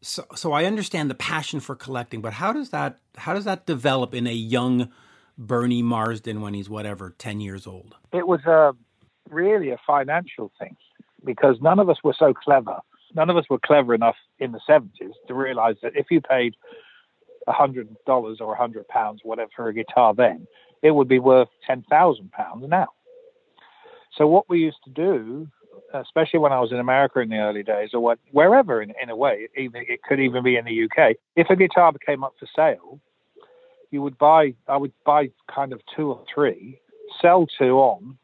So, 0.00 0.24
so 0.34 0.52
I 0.52 0.64
understand 0.64 1.10
the 1.10 1.14
passion 1.14 1.60
for 1.60 1.74
collecting, 1.74 2.20
but 2.20 2.34
how 2.34 2.52
does 2.52 2.70
that 2.70 3.00
how 3.16 3.32
does 3.32 3.44
that 3.44 3.64
develop 3.64 4.14
in 4.14 4.26
a 4.26 4.34
young 4.34 4.90
Bernie 5.36 5.82
Marsden 5.82 6.40
when 6.40 6.54
he's 6.54 6.70
whatever 6.70 7.14
ten 7.18 7.40
years 7.40 7.66
old? 7.66 7.96
It 8.12 8.26
was 8.26 8.40
a 8.44 8.74
really 9.30 9.70
a 9.70 9.78
financial 9.86 10.52
thing 10.58 10.76
because 11.24 11.56
none 11.60 11.78
of 11.78 11.88
us 11.88 11.98
were 12.04 12.14
so 12.18 12.34
clever 12.34 12.78
none 13.14 13.30
of 13.30 13.36
us 13.36 13.44
were 13.48 13.58
clever 13.58 13.94
enough 13.94 14.16
in 14.38 14.52
the 14.52 14.60
70s 14.68 15.12
to 15.28 15.34
realize 15.34 15.76
that 15.82 15.92
if 15.94 16.06
you 16.10 16.20
paid 16.20 16.54
$100 17.48 17.86
or 18.06 18.56
£100, 18.56 19.16
whatever, 19.22 19.50
for 19.54 19.68
a 19.68 19.74
guitar 19.74 20.14
then, 20.14 20.46
it 20.82 20.90
would 20.90 21.08
be 21.08 21.18
worth 21.18 21.48
£10,000 21.68 22.68
now. 22.68 22.88
So 24.16 24.26
what 24.26 24.48
we 24.48 24.60
used 24.60 24.82
to 24.84 24.90
do, 24.90 25.48
especially 25.92 26.40
when 26.40 26.52
I 26.52 26.60
was 26.60 26.72
in 26.72 26.78
America 26.78 27.20
in 27.20 27.30
the 27.30 27.38
early 27.38 27.62
days, 27.62 27.90
or 27.94 28.00
what, 28.00 28.18
wherever 28.30 28.82
in, 28.82 28.92
in 29.02 29.10
a 29.10 29.16
way, 29.16 29.48
even, 29.56 29.82
it 29.88 30.02
could 30.02 30.20
even 30.20 30.42
be 30.42 30.56
in 30.56 30.64
the 30.64 30.84
UK, 30.84 31.16
if 31.36 31.50
a 31.50 31.56
guitar 31.56 31.92
came 32.06 32.22
up 32.22 32.34
for 32.38 32.46
sale, 32.54 33.00
you 33.94 34.02
would 34.02 34.18
buy, 34.18 34.54
I 34.68 34.76
would 34.76 34.92
buy 35.06 35.30
kind 35.54 35.72
of 35.72 35.80
two 35.96 36.08
or 36.10 36.24
three, 36.32 36.80
sell 37.22 37.46
two 37.58 37.78
on 37.78 38.18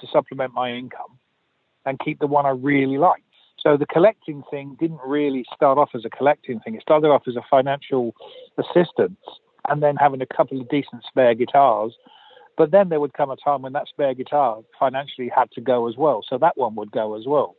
to 0.00 0.06
supplement 0.12 0.54
my 0.54 0.72
income, 0.72 1.18
and 1.84 1.98
keep 1.98 2.18
the 2.20 2.26
one 2.26 2.46
I 2.46 2.50
really 2.50 2.96
liked. 2.96 3.24
So 3.58 3.76
the 3.76 3.86
collecting 3.86 4.42
thing 4.50 4.76
didn't 4.78 5.00
really 5.04 5.44
start 5.54 5.78
off 5.78 5.90
as 5.94 6.04
a 6.04 6.10
collecting 6.10 6.60
thing. 6.60 6.76
It 6.76 6.82
started 6.82 7.08
off 7.08 7.22
as 7.26 7.36
a 7.36 7.42
financial 7.50 8.14
assistance 8.58 9.18
and 9.68 9.82
then 9.82 9.96
having 9.96 10.22
a 10.22 10.26
couple 10.26 10.60
of 10.60 10.68
decent 10.68 11.02
spare 11.08 11.34
guitars. 11.34 11.96
But 12.56 12.70
then 12.70 12.88
there 12.88 13.00
would 13.00 13.14
come 13.14 13.30
a 13.30 13.36
time 13.36 13.62
when 13.62 13.72
that 13.72 13.88
spare 13.88 14.14
guitar 14.14 14.60
financially 14.78 15.30
had 15.34 15.50
to 15.52 15.60
go 15.60 15.88
as 15.88 15.96
well. 15.96 16.22
So 16.28 16.38
that 16.38 16.56
one 16.56 16.76
would 16.76 16.92
go 16.92 17.16
as 17.16 17.24
well. 17.26 17.56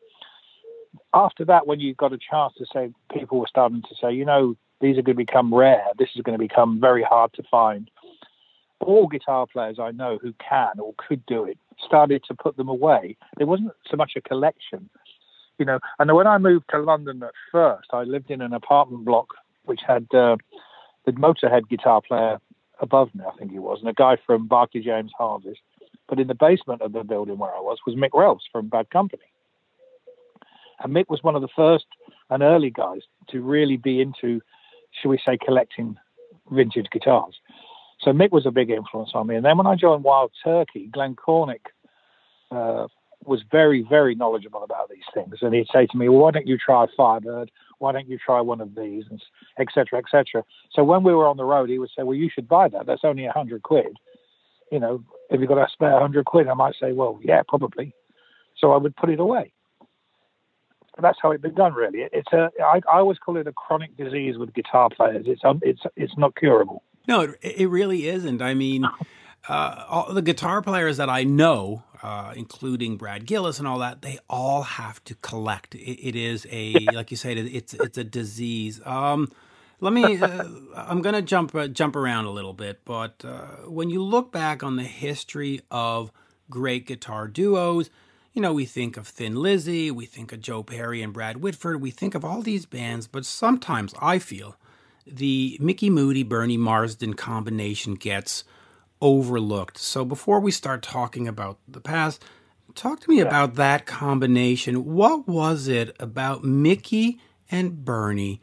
After 1.14 1.44
that, 1.46 1.68
when 1.68 1.80
you 1.80 1.94
got 1.94 2.14
a 2.14 2.18
chance 2.18 2.54
to 2.58 2.66
say, 2.72 2.92
people 3.14 3.40
were 3.40 3.48
starting 3.50 3.82
to 3.82 3.96
say, 4.02 4.14
you 4.14 4.26
know, 4.26 4.56
these 4.82 4.98
are 4.98 5.02
going 5.02 5.18
to 5.18 5.26
become 5.26 5.54
rare. 5.54 5.86
This 5.98 6.10
is 6.16 6.22
going 6.22 6.38
to 6.38 6.44
become 6.44 6.80
very 6.80 7.04
hard 7.04 7.34
to 7.34 7.44
find. 7.50 7.90
All 8.80 9.08
guitar 9.08 9.48
players 9.48 9.80
I 9.80 9.92
know 9.92 10.20
who 10.22 10.34
can 10.34 10.80
or 10.80 10.94
could 10.98 11.26
do 11.26 11.46
it 11.46 11.58
started 11.84 12.24
to 12.28 12.36
put 12.36 12.58
them 12.58 12.70
away. 12.70 13.18
There 13.38 13.48
wasn't 13.48 13.72
so 13.90 13.98
much 13.98 14.14
a 14.16 14.22
collection 14.22 14.90
you 15.58 15.66
know, 15.66 15.80
and 16.00 16.14
when 16.14 16.28
I 16.28 16.38
moved 16.38 16.66
to 16.70 16.80
London 16.80 17.24
at 17.24 17.34
first, 17.52 17.88
I 17.92 18.04
lived 18.04 18.30
in 18.30 18.42
an 18.42 18.54
apartment 18.54 19.06
block 19.06 19.34
which 19.66 19.82
had 19.86 20.08
uh, 20.14 20.38
the 21.06 21.12
Motorhead 21.14 21.68
guitar 21.70 22.02
player 22.02 22.40
above 22.80 23.14
me, 23.14 23.24
I 23.28 23.36
think 23.38 23.52
he 23.52 23.60
was, 23.60 23.80
and 23.80 23.90
a 23.90 23.94
guy 23.94 24.18
from 24.26 24.48
Barclay 24.48 24.82
James 24.82 25.12
Harvest. 25.18 25.60
But 26.08 26.20
in 26.20 26.28
the 26.28 26.36
basement 26.36 26.82
of 26.82 26.94
the 26.94 27.04
building 27.04 27.38
where 27.38 27.54
I 27.54 27.60
was 27.60 27.80
was 27.86 27.96
Mick 27.96 28.12
Ralphs 28.14 28.46
from 28.52 28.70
Bad 28.70 28.90
Company. 28.92 29.24
And 30.80 30.96
Mick 30.96 31.06
was 31.10 31.22
one 31.22 31.36
of 31.36 31.42
the 31.42 31.50
first 31.54 31.86
and 32.30 32.42
early 32.42 32.70
guys 32.70 33.02
to 33.30 33.42
really 33.42 33.78
be 33.78 34.00
into, 34.00 34.42
shall 34.92 35.12
we 35.12 35.20
say, 35.26 35.38
collecting 35.38 35.98
vintage 36.52 36.88
guitars. 36.92 37.36
So 38.00 38.12
Mick 38.12 38.32
was 38.32 38.46
a 38.46 38.52
big 38.52 38.70
influence 38.70 39.12
on 39.14 39.28
me. 39.28 39.36
And 39.36 39.46
then 39.46 39.58
when 39.58 39.68
I 39.68 39.76
joined 39.76 40.04
Wild 40.04 40.32
Turkey, 40.44 40.88
Glenn 40.92 41.16
Cornick 41.16 41.66
uh, 42.52 42.88
was 43.26 43.44
very, 43.52 43.86
very 43.90 44.16
knowledgeable 44.16 44.64
about 44.64 44.90
these 44.90 45.04
things. 45.14 45.36
And 45.42 45.54
he'd 45.54 45.68
say 45.74 45.88
to 45.88 45.98
me, 45.98 46.08
well, 46.08 46.20
why 46.20 46.32
don't 46.32 46.48
you 46.48 46.58
try 46.58 46.86
Firebird? 46.96 47.52
Why 47.80 47.92
don't 47.92 48.08
you 48.08 48.18
try 48.24 48.40
one 48.40 48.62
of 48.62 48.76
these? 48.76 49.04
And 49.10 49.22
et 49.60 49.68
cetera, 49.74 50.00
et 50.00 50.06
cetera. 50.10 50.44
So 50.72 50.84
when 50.84 51.04
we 51.04 51.14
were 51.14 51.28
on 51.28 51.38
the 51.38 51.44
road, 51.44 51.70
he 51.70 51.80
would 51.80 51.90
say, 51.96 52.04
well, 52.04 52.16
you 52.16 52.30
should 52.34 52.48
buy 52.48 52.70
that. 52.70 52.86
That's 52.86 53.04
only 53.04 53.26
a 53.26 53.32
hundred 53.32 53.64
quid. 53.64 53.98
You 54.72 54.80
know, 54.80 55.04
if 55.30 55.40
you've 55.40 55.50
got 55.50 55.58
a 55.58 55.68
spare 55.72 56.00
hundred 56.00 56.26
quid, 56.26 56.48
I 56.48 56.54
might 56.54 56.76
say, 56.80 56.94
well, 56.94 57.20
yeah, 57.24 57.42
probably. 57.48 57.94
So 58.58 58.72
I 58.72 58.78
would 58.78 58.96
put 58.96 59.10
it 59.10 59.20
away. 59.20 59.52
And 60.98 61.04
that's 61.04 61.20
how 61.22 61.32
it 61.32 61.42
began, 61.42 61.74
really. 61.74 62.00
It's 62.12 62.32
a, 62.34 62.50
I, 62.62 62.82
I 62.92 62.98
always 62.98 63.20
call 63.20 63.38
it 63.38 63.48
a 63.48 63.54
chronic 63.54 63.96
disease 63.96 64.38
with 64.38 64.54
guitar 64.54 64.90
players. 64.90 65.26
It's, 65.28 65.42
um, 65.46 65.60
it's, 65.62 65.82
it's 65.96 66.18
not 66.18 66.36
curable. 66.36 66.84
No, 67.08 67.22
it, 67.22 67.38
it 67.42 67.68
really 67.70 68.08
isn't. 68.08 68.42
I 68.42 68.56
mean, 68.56 68.86
uh, 69.48 69.86
all 69.88 70.14
the 70.14 70.22
guitar 70.22 70.62
players 70.62 70.98
that 70.98 71.10
I 71.10 71.24
know, 71.24 71.84
uh, 72.04 72.34
including 72.36 72.98
Brad 72.98 73.26
Gillis 73.26 73.60
and 73.60 73.68
all 73.68 73.80
that, 73.80 74.02
they 74.02 74.20
all 74.30 74.64
have 74.64 75.04
to 75.06 75.16
collect. 75.16 75.76
it, 75.76 75.80
it 75.80 76.16
is 76.16 76.46
a, 76.52 76.74
like 76.94 77.12
you 77.12 77.18
said, 77.18 77.38
it's 77.38 77.74
it's 77.74 77.98
a 77.98 78.04
disease. 78.04 78.82
Um, 78.86 79.32
let 79.80 79.94
me. 79.94 80.18
Uh, 80.18 80.46
I'm 80.76 81.02
going 81.02 81.16
to 81.16 81.22
jump 81.22 81.54
uh, 81.56 81.68
jump 81.68 81.96
around 81.96 82.26
a 82.26 82.32
little 82.32 82.54
bit, 82.54 82.82
but 82.84 83.24
uh, 83.24 83.68
when 83.68 83.90
you 83.90 84.04
look 84.04 84.32
back 84.32 84.64
on 84.64 84.76
the 84.76 84.84
history 84.84 85.62
of 85.72 86.12
great 86.50 86.86
guitar 86.88 87.28
duos, 87.28 87.90
you 88.38 88.42
know 88.42 88.54
we 88.54 88.66
think 88.66 88.98
of 88.98 89.08
Thin 89.08 89.36
Lizzy, 89.36 89.90
we 89.90 90.06
think 90.06 90.32
of 90.32 90.40
Joe 90.40 90.62
Perry 90.62 91.02
and 91.02 91.12
Brad 91.12 91.38
Whitford, 91.38 91.82
we 91.82 91.90
think 91.90 92.14
of 92.14 92.24
all 92.24 92.44
these 92.44 92.68
bands, 92.68 93.08
but 93.08 93.26
sometimes 93.26 93.96
I 94.00 94.20
feel 94.20 94.58
the 95.08 95.58
Mickey 95.60 95.90
Moody 95.90 96.22
Bernie 96.22 96.56
Marsden 96.56 97.16
combination 97.16 97.96
gets 97.96 98.44
overlooked. 99.02 99.80
So 99.80 100.06
before 100.06 100.40
we 100.40 100.52
start 100.52 100.84
talking 100.84 101.28
about 101.28 101.58
the 101.68 101.82
past, 101.82 102.24
talk 102.76 103.00
to 103.00 103.10
me 103.10 103.22
about 103.22 103.56
that 103.56 103.88
combination. 103.88 104.86
What 104.86 105.28
was 105.28 105.68
it 105.68 105.96
about 106.00 106.44
Mickey 106.44 107.20
and 107.50 107.84
Bernie 107.84 108.40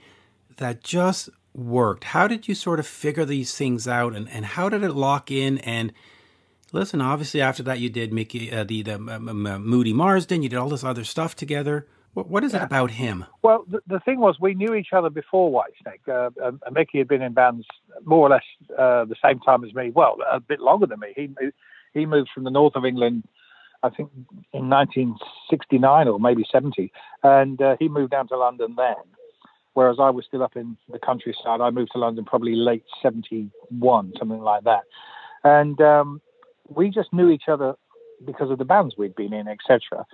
that 0.56 0.82
just 0.82 1.28
worked? 1.54 2.02
How 2.02 2.26
did 2.26 2.48
you 2.48 2.56
sort 2.56 2.80
of 2.80 2.86
figure 2.88 3.24
these 3.24 3.56
things 3.56 3.86
out, 3.86 4.12
and, 4.12 4.28
and 4.28 4.44
how 4.44 4.68
did 4.68 4.82
it 4.82 4.94
lock 4.94 5.30
in? 5.30 5.58
And 5.58 5.92
listen, 6.74 7.00
obviously 7.00 7.40
after 7.40 7.62
that 7.62 7.78
you 7.78 7.88
did 7.88 8.12
Mickey, 8.12 8.52
uh, 8.52 8.64
the 8.64 8.82
the 8.82 8.94
um, 8.94 9.46
uh, 9.46 9.58
Moody 9.58 9.92
Marsden, 9.92 10.42
you 10.42 10.48
did 10.48 10.58
all 10.58 10.68
this 10.68 10.84
other 10.84 11.04
stuff 11.04 11.34
together. 11.34 11.86
What, 12.14 12.28
what 12.28 12.44
is 12.44 12.52
yeah. 12.52 12.62
it 12.62 12.64
about 12.64 12.92
him? 12.92 13.24
Well, 13.42 13.64
the, 13.68 13.80
the, 13.88 14.00
thing 14.00 14.20
was, 14.20 14.36
we 14.40 14.54
knew 14.54 14.74
each 14.74 14.92
other 14.92 15.10
before 15.10 15.50
Whitesnake. 15.50 16.08
Uh, 16.08 16.30
uh, 16.42 16.70
Mickey 16.70 16.98
had 16.98 17.08
been 17.08 17.22
in 17.22 17.32
bands 17.32 17.66
more 18.04 18.26
or 18.26 18.30
less 18.30 18.44
uh, 18.78 19.04
the 19.04 19.16
same 19.22 19.40
time 19.40 19.64
as 19.64 19.74
me. 19.74 19.90
Well, 19.90 20.18
a 20.30 20.40
bit 20.40 20.60
longer 20.60 20.86
than 20.86 21.00
me. 21.00 21.12
He 21.16 21.28
he 21.92 22.06
moved 22.06 22.30
from 22.32 22.44
the 22.44 22.50
north 22.50 22.76
of 22.76 22.84
England, 22.84 23.24
I 23.82 23.90
think, 23.90 24.10
in 24.52 24.68
1969 24.68 26.08
or 26.08 26.18
maybe 26.18 26.44
70, 26.50 26.92
and 27.22 27.60
uh, 27.60 27.76
he 27.78 27.88
moved 27.88 28.10
down 28.10 28.28
to 28.28 28.36
London 28.36 28.74
then. 28.76 28.94
Whereas 29.74 29.96
I 30.00 30.10
was 30.10 30.24
still 30.24 30.42
up 30.44 30.56
in 30.56 30.76
the 30.88 31.00
countryside. 31.00 31.60
I 31.60 31.70
moved 31.70 31.90
to 31.92 31.98
London 31.98 32.24
probably 32.24 32.54
late 32.54 32.84
71, 33.02 34.12
something 34.16 34.40
like 34.40 34.62
that. 34.64 34.82
And 35.42 35.80
um, 35.80 36.20
we 36.68 36.90
just 36.90 37.12
knew 37.12 37.30
each 37.30 37.48
other 37.48 37.74
because 38.24 38.50
of 38.50 38.58
the 38.58 38.64
bands 38.64 38.94
we'd 38.96 39.14
been 39.14 39.32
in, 39.32 39.48
etc 39.48 40.06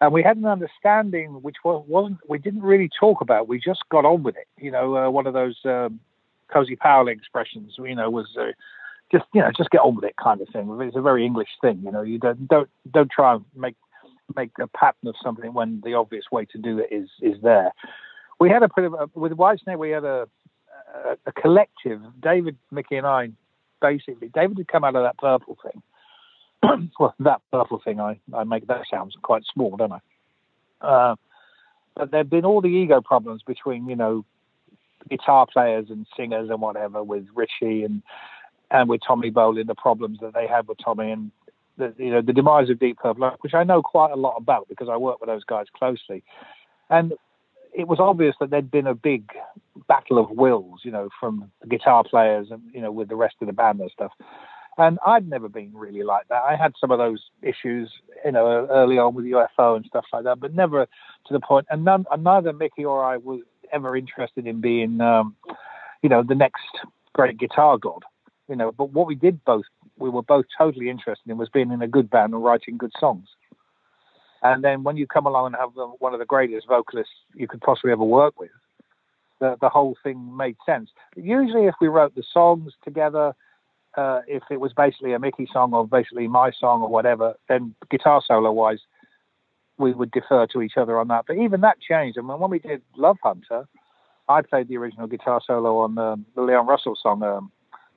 and 0.00 0.12
we 0.12 0.22
had 0.22 0.36
an 0.36 0.46
understanding 0.46 1.42
which 1.42 1.56
wasn't 1.64 2.18
we 2.28 2.38
didn't 2.38 2.62
really 2.62 2.90
talk 2.98 3.20
about. 3.20 3.48
We 3.48 3.58
just 3.58 3.82
got 3.90 4.04
on 4.04 4.22
with 4.22 4.36
it. 4.36 4.46
You 4.58 4.70
know, 4.70 4.96
uh, 4.96 5.10
one 5.10 5.26
of 5.26 5.34
those 5.34 5.56
um, 5.64 6.00
cozy 6.52 6.76
Powell 6.76 7.08
expressions. 7.08 7.74
You 7.78 7.94
know, 7.94 8.10
was 8.10 8.26
uh, 8.38 8.52
just 9.12 9.24
you 9.32 9.40
know 9.40 9.50
just 9.56 9.70
get 9.70 9.80
on 9.80 9.96
with 9.96 10.04
it 10.04 10.16
kind 10.22 10.40
of 10.40 10.48
thing. 10.48 10.76
It's 10.80 10.96
a 10.96 11.02
very 11.02 11.24
English 11.24 11.48
thing. 11.60 11.80
You 11.84 11.92
know, 11.92 12.02
you 12.02 12.18
don't 12.18 12.46
don't 12.48 12.68
don't 12.90 13.10
try 13.10 13.34
and 13.34 13.44
make 13.56 13.76
make 14.36 14.50
a 14.60 14.66
pattern 14.66 15.08
of 15.08 15.14
something 15.22 15.52
when 15.54 15.80
the 15.84 15.94
obvious 15.94 16.24
way 16.30 16.44
to 16.46 16.58
do 16.58 16.78
it 16.78 16.88
is 16.90 17.08
is 17.22 17.40
there. 17.42 17.72
We 18.40 18.50
had 18.50 18.62
a 18.62 18.68
bit 18.74 18.84
of 18.84 18.94
a, 18.94 19.08
with 19.14 19.32
Whitesnake. 19.32 19.78
We 19.78 19.90
had 19.90 20.04
a, 20.04 20.28
a 20.94 21.16
a 21.26 21.32
collective. 21.32 22.00
David, 22.20 22.56
Mickey, 22.70 22.96
and 22.96 23.06
I 23.06 23.30
basically. 23.80 24.28
David 24.28 24.58
had 24.58 24.68
come 24.68 24.84
out 24.84 24.96
of 24.96 25.02
that 25.02 25.18
purple 25.18 25.58
thing 25.62 25.82
well, 26.98 27.14
that 27.20 27.40
purple 27.52 27.80
thing, 27.84 28.00
I, 28.00 28.18
I 28.34 28.44
make 28.44 28.66
that 28.66 28.82
sound 28.90 29.12
quite 29.22 29.42
small, 29.52 29.76
don't 29.76 29.92
I? 29.92 30.00
Uh, 30.80 31.16
but 31.94 32.10
there've 32.10 32.28
been 32.28 32.44
all 32.44 32.60
the 32.60 32.68
ego 32.68 33.00
problems 33.00 33.42
between, 33.42 33.88
you 33.88 33.96
know, 33.96 34.24
guitar 35.08 35.46
players 35.50 35.86
and 35.90 36.06
singers 36.16 36.50
and 36.50 36.60
whatever 36.60 37.02
with 37.02 37.26
Ritchie 37.34 37.84
and 37.84 38.02
and 38.70 38.88
with 38.88 39.02
Tommy 39.06 39.30
Bolin, 39.30 39.66
the 39.66 39.74
problems 39.74 40.18
that 40.20 40.32
they 40.34 40.46
had 40.46 40.66
with 40.66 40.78
Tommy 40.82 41.10
and 41.10 41.30
the 41.76 41.94
you 41.98 42.10
know 42.10 42.22
the 42.22 42.32
demise 42.32 42.70
of 42.70 42.78
Deep 42.78 42.98
Purple, 42.98 43.30
which 43.40 43.54
I 43.54 43.64
know 43.64 43.82
quite 43.82 44.12
a 44.12 44.16
lot 44.16 44.36
about 44.38 44.66
because 44.68 44.88
I 44.88 44.96
work 44.96 45.20
with 45.20 45.28
those 45.28 45.44
guys 45.44 45.66
closely, 45.76 46.24
and 46.88 47.12
it 47.74 47.88
was 47.88 47.98
obvious 48.00 48.36
that 48.40 48.50
there'd 48.50 48.70
been 48.70 48.86
a 48.86 48.94
big 48.94 49.30
battle 49.88 50.18
of 50.18 50.30
wills, 50.30 50.80
you 50.84 50.90
know, 50.90 51.08
from 51.18 51.50
the 51.60 51.66
guitar 51.66 52.04
players 52.04 52.48
and 52.50 52.62
you 52.72 52.80
know 52.80 52.92
with 52.92 53.08
the 53.08 53.16
rest 53.16 53.36
of 53.40 53.46
the 53.46 53.52
band 53.52 53.80
and 53.80 53.90
stuff. 53.90 54.12
And 54.76 54.98
I'd 55.06 55.28
never 55.28 55.48
been 55.48 55.72
really 55.72 56.02
like 56.02 56.26
that. 56.28 56.42
I 56.42 56.56
had 56.56 56.72
some 56.80 56.90
of 56.90 56.98
those 56.98 57.22
issues, 57.42 57.92
you 58.24 58.32
know, 58.32 58.66
early 58.70 58.98
on 58.98 59.14
with 59.14 59.24
UFO 59.26 59.76
and 59.76 59.84
stuff 59.86 60.04
like 60.12 60.24
that, 60.24 60.40
but 60.40 60.54
never 60.54 60.86
to 61.26 61.32
the 61.32 61.38
point. 61.38 61.66
And, 61.70 61.84
none, 61.84 62.06
and 62.10 62.24
neither 62.24 62.52
Mickey 62.52 62.84
or 62.84 63.04
I 63.04 63.18
was 63.18 63.42
ever 63.72 63.96
interested 63.96 64.48
in 64.48 64.60
being, 64.60 65.00
um, 65.00 65.36
you 66.02 66.08
know, 66.08 66.24
the 66.24 66.34
next 66.34 66.64
great 67.12 67.38
guitar 67.38 67.78
god. 67.78 68.02
You 68.48 68.56
know, 68.56 68.72
but 68.72 68.90
what 68.90 69.06
we 69.06 69.14
did 69.14 69.44
both, 69.44 69.64
we 69.96 70.10
were 70.10 70.22
both 70.22 70.46
totally 70.58 70.90
interested 70.90 71.30
in 71.30 71.38
was 71.38 71.48
being 71.48 71.70
in 71.70 71.80
a 71.80 71.88
good 71.88 72.10
band 72.10 72.34
and 72.34 72.42
writing 72.42 72.76
good 72.76 72.92
songs. 72.98 73.28
And 74.44 74.62
then 74.62 74.82
when 74.84 74.96
you 74.96 75.06
come 75.06 75.26
along 75.26 75.46
and 75.46 75.56
have 75.56 75.70
one 75.98 76.12
of 76.12 76.20
the 76.20 76.26
greatest 76.26 76.68
vocalists 76.68 77.14
you 77.34 77.48
could 77.48 77.62
possibly 77.62 77.92
ever 77.92 78.04
work 78.04 78.38
with, 78.38 78.50
the, 79.40 79.56
the 79.60 79.70
whole 79.70 79.96
thing 80.02 80.36
made 80.36 80.56
sense. 80.64 80.90
Usually, 81.16 81.64
if 81.66 81.74
we 81.80 81.88
wrote 81.88 82.14
the 82.14 82.22
songs 82.30 82.72
together, 82.84 83.34
uh, 83.96 84.20
if 84.28 84.42
it 84.50 84.60
was 84.60 84.72
basically 84.72 85.12
a 85.14 85.18
Mickey 85.18 85.48
song 85.52 85.72
or 85.72 85.88
basically 85.88 86.28
my 86.28 86.50
song 86.50 86.82
or 86.82 86.88
whatever, 86.88 87.34
then 87.48 87.74
guitar 87.90 88.22
solo 88.24 88.52
wise, 88.52 88.80
we 89.78 89.92
would 89.92 90.10
defer 90.10 90.46
to 90.46 90.62
each 90.62 90.76
other 90.76 90.98
on 90.98 91.08
that. 91.08 91.24
But 91.26 91.38
even 91.38 91.62
that 91.62 91.80
changed. 91.80 92.18
I 92.18 92.22
mean, 92.22 92.38
when 92.38 92.50
we 92.50 92.58
did 92.58 92.82
Love 92.96 93.16
Hunter, 93.22 93.66
I 94.28 94.42
played 94.42 94.68
the 94.68 94.76
original 94.76 95.06
guitar 95.06 95.40
solo 95.44 95.78
on 95.78 95.98
um, 95.98 96.26
the 96.34 96.42
Leon 96.42 96.66
Russell 96.66 96.96
song. 97.00 97.22
Um, 97.22 97.50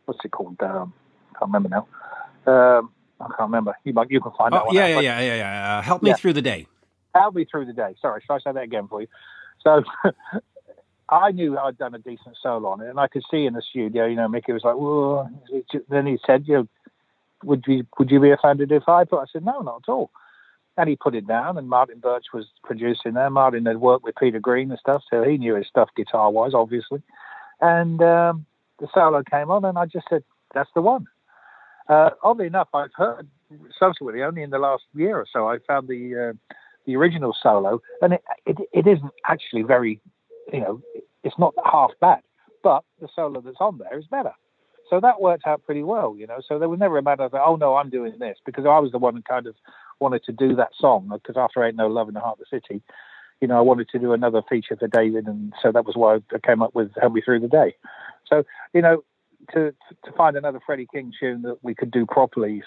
what's 0.06 0.24
it 0.24 0.32
called? 0.32 0.62
Um, 0.62 0.94
can't 1.38 1.52
remember 1.52 1.70
now. 1.70 1.88
Um, 2.52 2.92
I 3.20 3.26
can't 3.26 3.40
remember. 3.40 3.76
You 3.84 3.94
might, 3.94 4.12
you 4.12 4.22
can 4.22 4.32
find 4.38 4.54
oh, 4.54 4.66
that. 4.66 4.74
Yeah, 4.74 4.88
yeah, 4.88 5.00
yeah, 5.00 5.20
yeah, 5.22 5.36
yeah. 5.36 5.78
Uh, 5.78 5.82
help 5.82 6.04
me 6.04 6.10
yeah. 6.10 6.16
through 6.16 6.34
the 6.34 6.42
day. 6.42 6.68
Help 7.16 7.36
me 7.36 7.46
through 7.46 7.66
the 7.66 7.74
day. 7.74 7.96
Sorry, 8.02 8.22
should 8.22 8.34
I 8.34 8.40
say 8.40 8.52
that 8.54 8.64
again 8.64 8.88
for 8.88 9.02
you? 9.02 9.08
So 9.64 9.84
I 11.10 11.32
knew 11.32 11.58
I'd 11.58 11.78
done 11.78 11.96
a 11.96 12.00
decent 12.00 12.38
solo 12.42 12.70
on 12.70 12.82
it, 12.82 12.90
and 12.90 13.00
I 13.00 13.08
could 13.08 13.24
see 13.32 13.46
in 13.46 13.54
the 13.54 13.62
studio, 13.62 14.06
you 14.06 14.16
know, 14.16 14.28
Mickey 14.28 14.52
was 14.52 14.64
like, 14.64 14.76
Whoa. 14.76 15.30
then 15.90 16.06
he 16.06 16.20
said, 16.26 16.48
you 16.48 16.56
know, 16.56 16.68
would 17.44 17.64
you 17.68 17.86
would 17.98 18.12
you 18.12 18.20
be 18.20 18.32
a 18.32 18.38
fan 18.38 18.58
to 18.58 18.66
do 18.66 18.80
five? 18.86 19.08
But 19.10 19.18
I 19.18 19.26
said, 19.32 19.46
no, 19.46 19.62
not 19.62 19.84
at 19.88 19.92
all. 19.92 20.12
And 20.76 20.90
he 20.90 20.96
put 20.96 21.16
it 21.16 21.26
down, 21.26 21.58
and 21.58 21.70
Martin 21.70 22.00
Birch 22.00 22.26
was 22.34 22.46
producing 22.64 23.14
there. 23.14 23.30
Martin 23.32 23.66
had 23.66 23.78
worked 23.78 24.04
with 24.04 24.16
Peter 24.16 24.40
Green 24.40 24.70
and 24.70 24.80
stuff, 24.80 25.02
so 25.10 25.24
he 25.24 25.38
knew 25.38 25.56
his 25.56 25.68
stuff 25.68 25.90
guitar 25.96 26.30
wise, 26.30 26.54
obviously. 26.54 27.02
And 27.60 28.00
um, 28.04 28.46
the 28.80 28.88
solo 28.94 29.24
came 29.24 29.50
on, 29.50 29.66
and 29.66 29.78
I 29.78 29.88
just 29.88 30.06
said, 30.08 30.24
that's 30.54 30.70
the 30.76 30.82
one. 30.82 31.08
Uh, 31.90 32.10
oddly 32.24 32.48
enough, 32.48 32.70
I've 32.74 32.94
heard 32.96 33.28
subsequently, 33.80 34.24
only 34.24 34.44
in 34.44 34.50
the 34.50 34.60
last 34.60 34.84
year 34.94 35.18
or 35.18 35.26
so, 35.32 35.48
I 35.48 35.60
found 35.68 35.88
the 35.88 36.32
uh, 36.32 36.54
the 36.86 36.96
original 36.96 37.36
solo, 37.42 37.82
and 38.02 38.14
it, 38.14 38.24
it, 38.46 38.58
it 38.74 38.88
isn't 38.88 39.12
actually 39.26 39.64
very 39.64 40.02
you 40.52 40.62
know, 40.62 40.82
it's 41.24 41.38
not 41.38 41.54
half 41.66 41.92
bad, 42.00 42.22
but 42.64 42.84
the 43.02 43.08
solo 43.16 43.42
that's 43.42 43.58
on 43.60 43.78
there 43.78 43.98
is 43.98 44.06
better. 44.08 44.34
So 44.90 45.02
that 45.02 45.20
worked 45.20 45.46
out 45.46 45.66
pretty 45.66 45.84
well, 45.84 46.16
you 46.18 46.28
know. 46.28 46.40
So 46.48 46.60
there 46.60 46.70
was 46.70 46.80
never 46.80 46.98
a 46.98 47.04
matter 47.04 47.24
of, 47.24 47.34
oh 47.34 47.58
no, 47.58 47.76
I'm 47.76 47.90
doing 47.90 48.14
this 48.20 48.38
because 48.46 48.66
I 48.66 48.80
was 48.80 48.92
the 48.92 48.98
one 48.98 49.16
who 49.16 49.22
kind 49.22 49.46
of 49.46 49.56
wanted 50.00 50.24
to 50.26 50.32
do 50.32 50.56
that 50.56 50.70
song 50.80 51.10
because 51.12 51.36
after 51.38 51.64
Ain't 51.64 51.76
No 51.76 51.88
Love 51.88 52.08
in 52.08 52.14
the 52.14 52.22
Heart 52.22 52.40
of 52.40 52.46
the 52.50 52.58
City, 52.58 52.82
you 53.42 53.48
know, 53.48 53.58
I 53.58 53.62
wanted 53.62 53.90
to 53.90 54.00
do 54.00 54.14
another 54.14 54.42
feature 54.50 54.78
for 54.78 54.88
David, 54.88 55.28
and 55.28 55.54
so 55.62 55.72
that 55.72 55.86
was 55.86 55.96
why 55.96 56.20
I 56.34 56.40
came 56.46 56.62
up 56.62 56.74
with 56.74 56.92
Help 57.00 57.14
Me 57.14 57.22
Through 57.22 57.42
the 57.42 57.48
Day. 57.48 57.76
So 58.28 58.44
you 58.74 58.82
know, 58.82 59.04
to 59.54 59.74
to 60.06 60.12
find 60.16 60.36
another 60.36 60.60
Freddie 60.66 60.88
King 60.92 61.14
tune 61.20 61.42
that 61.44 61.58
we 61.64 61.76
could 61.76 61.92
do 61.92 62.06
properly, 62.06 62.64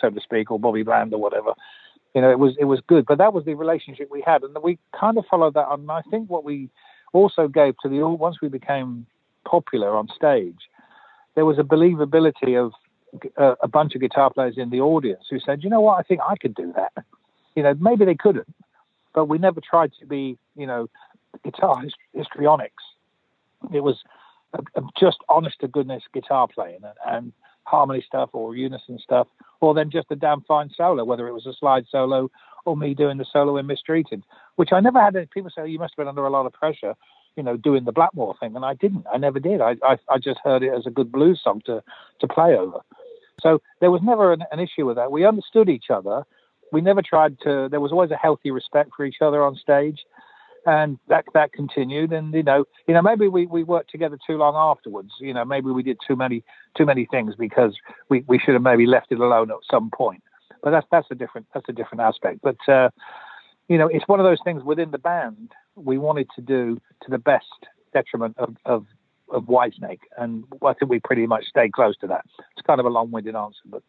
so 0.00 0.10
to 0.10 0.20
speak, 0.20 0.50
or 0.50 0.58
Bobby 0.58 0.82
Bland 0.82 1.12
or 1.14 1.20
whatever, 1.20 1.54
you 2.16 2.22
know, 2.22 2.30
it 2.30 2.38
was 2.38 2.56
it 2.58 2.64
was 2.64 2.80
good. 2.86 3.04
But 3.04 3.18
that 3.18 3.34
was 3.34 3.44
the 3.44 3.52
relationship 3.52 4.08
we 4.10 4.22
had, 4.24 4.42
and 4.42 4.56
we 4.62 4.78
kind 4.98 5.18
of 5.18 5.26
followed 5.30 5.52
that. 5.52 5.66
And 5.70 5.90
I 5.90 6.00
think 6.10 6.30
what 6.30 6.44
we 6.44 6.70
also 7.12 7.46
gave 7.46 7.74
to 7.82 7.90
the 7.90 8.00
once 8.08 8.40
we 8.40 8.48
became 8.48 9.06
popular 9.44 9.94
on 9.94 10.08
stage, 10.16 10.70
there 11.34 11.44
was 11.44 11.58
a 11.58 11.62
believability 11.62 12.58
of 12.58 12.72
uh, 13.36 13.56
a 13.62 13.68
bunch 13.68 13.94
of 13.94 14.00
guitar 14.00 14.30
players 14.30 14.54
in 14.56 14.70
the 14.70 14.80
audience 14.80 15.24
who 15.28 15.38
said, 15.38 15.62
"You 15.62 15.68
know 15.68 15.82
what? 15.82 15.98
I 15.98 16.02
think 16.02 16.22
I 16.26 16.36
could 16.36 16.54
do 16.54 16.72
that." 16.74 17.04
You 17.54 17.62
know, 17.62 17.74
maybe 17.78 18.06
they 18.06 18.14
couldn't, 18.14 18.54
but 19.14 19.26
we 19.26 19.36
never 19.36 19.60
tried 19.60 19.92
to 20.00 20.06
be, 20.06 20.38
you 20.56 20.66
know, 20.66 20.88
guitar 21.44 21.82
histrionics. 22.14 22.82
It 23.74 23.80
was 23.80 24.02
just 24.98 25.18
honest 25.28 25.60
to 25.60 25.68
goodness 25.68 26.02
guitar 26.12 26.48
playing 26.48 26.80
and, 26.82 26.94
and 27.06 27.32
harmony 27.64 28.02
stuff 28.06 28.30
or 28.32 28.56
unison 28.56 28.98
stuff, 28.98 29.26
or 29.60 29.74
then 29.74 29.90
just 29.90 30.06
a 30.10 30.16
damn 30.16 30.40
fine 30.42 30.70
solo, 30.76 31.04
whether 31.04 31.26
it 31.28 31.32
was 31.32 31.46
a 31.46 31.52
slide 31.52 31.84
solo 31.90 32.30
or 32.64 32.76
me 32.76 32.94
doing 32.94 33.18
the 33.18 33.26
solo 33.32 33.56
in 33.56 33.66
Mistreated, 33.66 34.22
which 34.56 34.70
I 34.72 34.80
never 34.80 35.00
had. 35.00 35.16
Any, 35.16 35.26
people 35.26 35.50
say 35.50 35.62
oh, 35.62 35.64
you 35.64 35.78
must 35.78 35.94
have 35.96 36.04
been 36.04 36.08
under 36.08 36.26
a 36.26 36.30
lot 36.30 36.46
of 36.46 36.52
pressure, 36.52 36.94
you 37.36 37.42
know, 37.42 37.56
doing 37.56 37.84
the 37.84 37.92
Blackmore 37.92 38.36
thing, 38.38 38.56
and 38.56 38.64
I 38.64 38.74
didn't. 38.74 39.06
I 39.12 39.18
never 39.18 39.38
did. 39.38 39.60
I 39.60 39.76
I, 39.82 39.98
I 40.08 40.18
just 40.18 40.40
heard 40.42 40.62
it 40.62 40.72
as 40.72 40.86
a 40.86 40.90
good 40.90 41.12
blues 41.12 41.40
song 41.42 41.62
to 41.66 41.82
to 42.20 42.28
play 42.28 42.56
over. 42.56 42.78
So 43.40 43.60
there 43.80 43.90
was 43.90 44.00
never 44.02 44.32
an, 44.32 44.44
an 44.50 44.60
issue 44.60 44.86
with 44.86 44.96
that. 44.96 45.12
We 45.12 45.26
understood 45.26 45.68
each 45.68 45.90
other. 45.90 46.24
We 46.72 46.80
never 46.80 47.02
tried 47.02 47.38
to. 47.40 47.68
There 47.70 47.80
was 47.80 47.92
always 47.92 48.10
a 48.10 48.16
healthy 48.16 48.50
respect 48.50 48.90
for 48.96 49.04
each 49.04 49.20
other 49.20 49.42
on 49.42 49.56
stage, 49.56 50.00
and 50.66 50.98
that 51.08 51.24
that 51.32 51.52
continued. 51.52 52.12
And 52.12 52.34
you 52.34 52.42
know, 52.42 52.64
you 52.86 52.94
know, 52.94 53.02
maybe 53.02 53.28
we, 53.28 53.46
we 53.46 53.62
worked 53.62 53.90
together 53.90 54.18
too 54.26 54.36
long 54.36 54.54
afterwards. 54.56 55.10
You 55.20 55.32
know, 55.32 55.44
maybe 55.44 55.70
we 55.70 55.82
did 55.82 55.98
too 56.06 56.16
many 56.16 56.44
too 56.76 56.84
many 56.84 57.06
things 57.06 57.34
because 57.38 57.74
we, 58.08 58.24
we 58.26 58.38
should 58.38 58.54
have 58.54 58.62
maybe 58.62 58.84
left 58.86 59.12
it 59.12 59.20
alone 59.20 59.50
at 59.50 59.58
some 59.70 59.90
point. 59.90 60.22
But 60.62 60.72
that's 60.72 60.86
that's 60.90 61.06
a 61.10 61.14
different 61.14 61.46
that's 61.54 61.68
a 61.68 61.72
different 61.72 62.02
aspect. 62.02 62.40
But 62.42 62.56
uh, 62.68 62.90
you 63.68 63.78
know, 63.78 63.86
it's 63.86 64.06
one 64.08 64.20
of 64.20 64.24
those 64.26 64.40
things 64.44 64.62
within 64.62 64.90
the 64.90 64.98
band 64.98 65.52
we 65.76 65.98
wanted 65.98 66.28
to 66.36 66.42
do 66.42 66.80
to 67.02 67.10
the 67.10 67.18
best 67.18 67.46
detriment 67.92 68.36
of, 68.38 68.56
of 68.64 68.86
of 69.30 69.44
Whitesnake, 69.44 70.00
and 70.18 70.44
I 70.64 70.72
think 70.74 70.90
we 70.90 71.00
pretty 71.00 71.26
much 71.26 71.46
stayed 71.46 71.72
close 71.72 71.96
to 71.98 72.06
that. 72.08 72.24
It's 72.56 72.64
kind 72.64 72.78
of 72.78 72.86
a 72.86 72.90
long-winded 72.90 73.34
answer, 73.34 73.58
but 73.66 73.82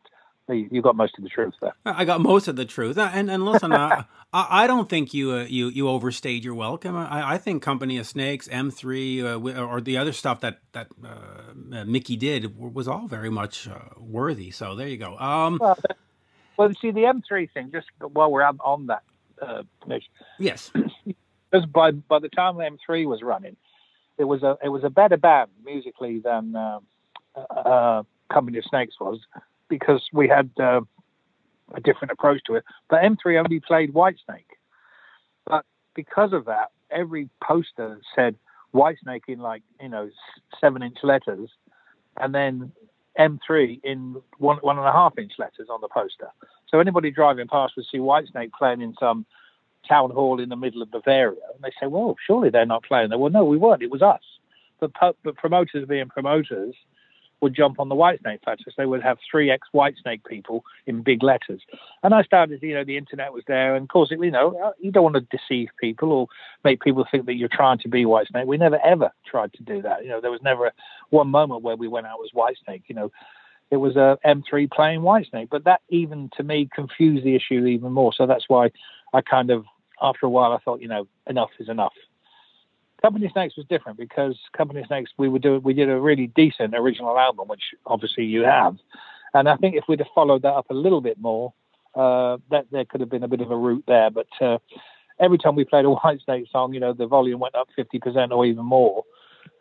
you 0.49 0.81
got 0.81 0.95
most 0.95 1.17
of 1.17 1.23
the 1.23 1.29
truth 1.29 1.53
there. 1.61 1.73
I 1.85 2.05
got 2.05 2.21
most 2.21 2.47
of 2.47 2.55
the 2.55 2.65
truth, 2.65 2.97
uh, 2.97 3.09
and 3.13 3.29
and 3.29 3.43
listen, 3.45 3.71
uh, 3.71 4.03
I, 4.33 4.63
I 4.63 4.67
don't 4.67 4.89
think 4.89 5.13
you 5.13 5.31
uh, 5.31 5.43
you 5.43 5.69
you 5.69 5.89
overstayed 5.89 6.43
your 6.43 6.55
welcome. 6.55 6.95
I, 6.95 7.33
I 7.33 7.37
think 7.37 7.61
Company 7.61 7.97
of 7.97 8.07
Snakes, 8.07 8.47
M 8.49 8.71
three, 8.71 9.21
uh, 9.21 9.37
or 9.37 9.81
the 9.81 9.97
other 9.97 10.13
stuff 10.13 10.41
that 10.41 10.59
that 10.73 10.87
uh, 11.05 11.83
Mickey 11.85 12.15
did 12.15 12.57
was 12.57 12.87
all 12.87 13.07
very 13.07 13.29
much 13.29 13.67
uh, 13.67 13.79
worthy. 13.97 14.51
So 14.51 14.75
there 14.75 14.87
you 14.87 14.97
go. 14.97 15.17
Um, 15.17 15.57
well, 15.61 15.77
Well, 16.57 16.71
see, 16.81 16.89
the 16.89 17.01
M3 17.01 17.51
thing, 17.51 17.71
just 17.71 17.85
while 17.99 18.31
we're 18.31 18.43
on, 18.43 18.87
that, 18.87 19.03
uh, 19.39 19.61
Yes. 20.39 20.71
because 21.51 21.65
by 21.67 21.91
by 21.91 22.19
the 22.19 22.29
time 22.29 22.55
M3 22.55 23.07
was 23.07 23.21
running, 23.21 23.55
it 24.17 24.23
was 24.23 24.43
a 24.43 24.57
it 24.63 24.69
was 24.69 24.83
a 24.83 24.89
better 24.89 25.17
band 25.17 25.51
musically 25.63 26.19
than 26.19 26.55
uh, 26.55 26.79
uh, 27.35 28.03
Company 28.31 28.57
of 28.57 28.65
Snakes 28.65 28.95
was 28.99 29.19
because 29.69 30.03
we 30.13 30.27
had 30.27 30.49
uh, 30.59 30.81
a 31.73 31.81
different 31.81 32.11
approach 32.11 32.41
to 32.47 32.55
it. 32.55 32.63
But 32.89 33.01
M3 33.01 33.39
only 33.39 33.59
played 33.59 33.93
Whitesnake, 33.93 34.55
but 35.45 35.65
because 35.95 36.33
of 36.33 36.45
that, 36.45 36.71
every 36.91 37.29
poster 37.43 37.99
said 38.15 38.35
Whitesnake 38.73 39.23
in 39.27 39.39
like 39.39 39.63
you 39.81 39.89
know 39.89 40.09
seven 40.59 40.83
inch 40.83 40.97
letters, 41.03 41.49
and 42.19 42.33
then 42.33 42.71
M3 43.19 43.81
in 43.83 44.21
one 44.37 44.57
one 44.57 44.77
and 44.77 44.87
a 44.87 44.91
half 44.91 45.17
inch 45.17 45.33
letters 45.37 45.67
on 45.69 45.81
the 45.81 45.87
poster. 45.87 46.29
So 46.69 46.79
anybody 46.79 47.11
driving 47.11 47.47
past 47.47 47.73
would 47.75 47.85
see 47.91 47.97
Whitesnake 47.97 48.51
playing 48.51 48.81
in 48.81 48.93
some 48.99 49.25
town 49.87 50.11
hall 50.11 50.41
in 50.41 50.49
the 50.49 50.55
middle 50.55 50.81
of 50.81 50.91
Bavaria, 50.91 51.39
and 51.53 51.63
they 51.63 51.71
say, 51.79 51.87
"Well, 51.87 52.15
surely 52.25 52.49
they're 52.49 52.65
not 52.65 52.83
playing 52.83 53.09
there." 53.09 53.17
Well, 53.17 53.31
no, 53.31 53.45
we 53.45 53.57
weren't. 53.57 53.83
It 53.83 53.91
was 53.91 54.01
us. 54.01 54.21
But, 54.79 54.91
but 55.23 55.35
promoters 55.35 55.87
being 55.87 56.07
promoters 56.07 56.75
would 57.41 57.55
jump 57.55 57.79
on 57.79 57.89
the 57.89 57.95
Whitesnake 57.95 58.39
photos. 58.43 58.73
They 58.77 58.85
would 58.85 59.03
have 59.03 59.17
three 59.29 59.51
ex 59.51 59.67
Whitesnake 59.73 60.25
people 60.25 60.63
in 60.85 61.03
big 61.03 61.23
letters. 61.23 61.61
And 62.03 62.13
I 62.13 62.23
started, 62.23 62.61
you 62.61 62.73
know, 62.73 62.83
the 62.83 62.97
internet 62.97 63.33
was 63.33 63.43
there, 63.47 63.75
and 63.75 63.83
of 63.83 63.89
course, 63.89 64.11
you 64.11 64.31
know, 64.31 64.57
uh, 64.63 64.71
you 64.79 64.91
don't 64.91 65.03
want 65.03 65.15
to 65.15 65.37
deceive 65.37 65.69
people 65.79 66.11
or 66.11 66.27
make 66.63 66.81
people 66.81 67.05
think 67.09 67.25
that 67.25 67.35
you're 67.35 67.49
trying 67.51 67.79
to 67.79 67.89
be 67.89 68.05
Whitesnake. 68.05 68.45
We 68.45 68.57
never 68.57 68.79
ever 68.83 69.11
tried 69.25 69.53
to 69.53 69.63
do 69.63 69.81
that. 69.83 70.03
You 70.03 70.09
know, 70.09 70.21
there 70.21 70.31
was 70.31 70.41
never 70.41 70.71
one 71.09 71.29
moment 71.29 71.63
where 71.63 71.75
we 71.75 71.87
went 71.87 72.07
out 72.07 72.19
as 72.23 72.31
Whitesnake. 72.35 72.83
You 72.87 72.95
know, 72.95 73.11
it 73.69 73.77
was 73.77 73.95
a 73.95 74.17
M3 74.25 74.71
playing 74.71 75.01
Whitesnake, 75.01 75.49
but 75.49 75.65
that 75.65 75.81
even 75.89 76.29
to 76.37 76.43
me 76.43 76.69
confused 76.73 77.25
the 77.25 77.35
issue 77.35 77.65
even 77.65 77.91
more. 77.91 78.13
So 78.13 78.25
that's 78.25 78.45
why 78.47 78.71
I 79.13 79.21
kind 79.21 79.49
of, 79.49 79.65
after 80.01 80.25
a 80.25 80.29
while, 80.29 80.53
I 80.53 80.59
thought, 80.59 80.81
you 80.81 80.87
know, 80.87 81.07
enough 81.27 81.49
is 81.59 81.69
enough. 81.69 81.93
Company 83.01 83.29
Snakes 83.31 83.55
was 83.55 83.65
different 83.67 83.97
because 83.97 84.37
Company 84.55 84.83
Snakes 84.87 85.11
we 85.17 85.29
were 85.29 85.39
doing 85.39 85.61
we 85.63 85.73
did 85.73 85.89
a 85.89 85.99
really 85.99 86.27
decent 86.27 86.73
original 86.75 87.17
album, 87.17 87.47
which 87.47 87.61
obviously 87.85 88.25
you 88.25 88.41
have, 88.41 88.75
and 89.33 89.47
I 89.47 89.55
think 89.55 89.75
if 89.75 89.83
we'd 89.87 89.99
have 89.99 90.07
followed 90.15 90.41
that 90.41 90.53
up 90.53 90.69
a 90.69 90.73
little 90.73 91.01
bit 91.01 91.19
more, 91.19 91.53
uh, 91.95 92.37
that 92.49 92.65
there 92.71 92.85
could 92.85 93.01
have 93.01 93.09
been 93.09 93.23
a 93.23 93.27
bit 93.27 93.41
of 93.41 93.51
a 93.51 93.57
route 93.57 93.83
there. 93.87 94.09
But 94.09 94.27
uh, 94.41 94.57
every 95.19 95.37
time 95.37 95.55
we 95.55 95.63
played 95.63 95.85
a 95.85 95.89
Whitesnake 95.95 96.49
song, 96.51 96.73
you 96.73 96.79
know, 96.79 96.93
the 96.93 97.07
volume 97.07 97.39
went 97.39 97.55
up 97.55 97.67
fifty 97.75 97.99
percent 97.99 98.31
or 98.31 98.45
even 98.45 98.65
more, 98.65 99.03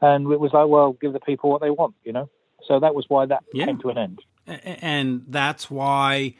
and 0.00 0.30
it 0.32 0.40
was 0.40 0.52
like, 0.52 0.68
well, 0.68 0.92
give 0.92 1.12
the 1.12 1.20
people 1.20 1.50
what 1.50 1.60
they 1.60 1.70
want, 1.70 1.94
you 2.04 2.12
know. 2.12 2.30
So 2.66 2.80
that 2.80 2.94
was 2.94 3.04
why 3.08 3.26
that 3.26 3.44
Yeah. 3.52 3.66
came 3.66 3.78
to 3.80 3.90
an 3.90 3.98
end. 3.98 4.20
And 4.46 5.24
that's 5.28 5.70
why 5.70 6.34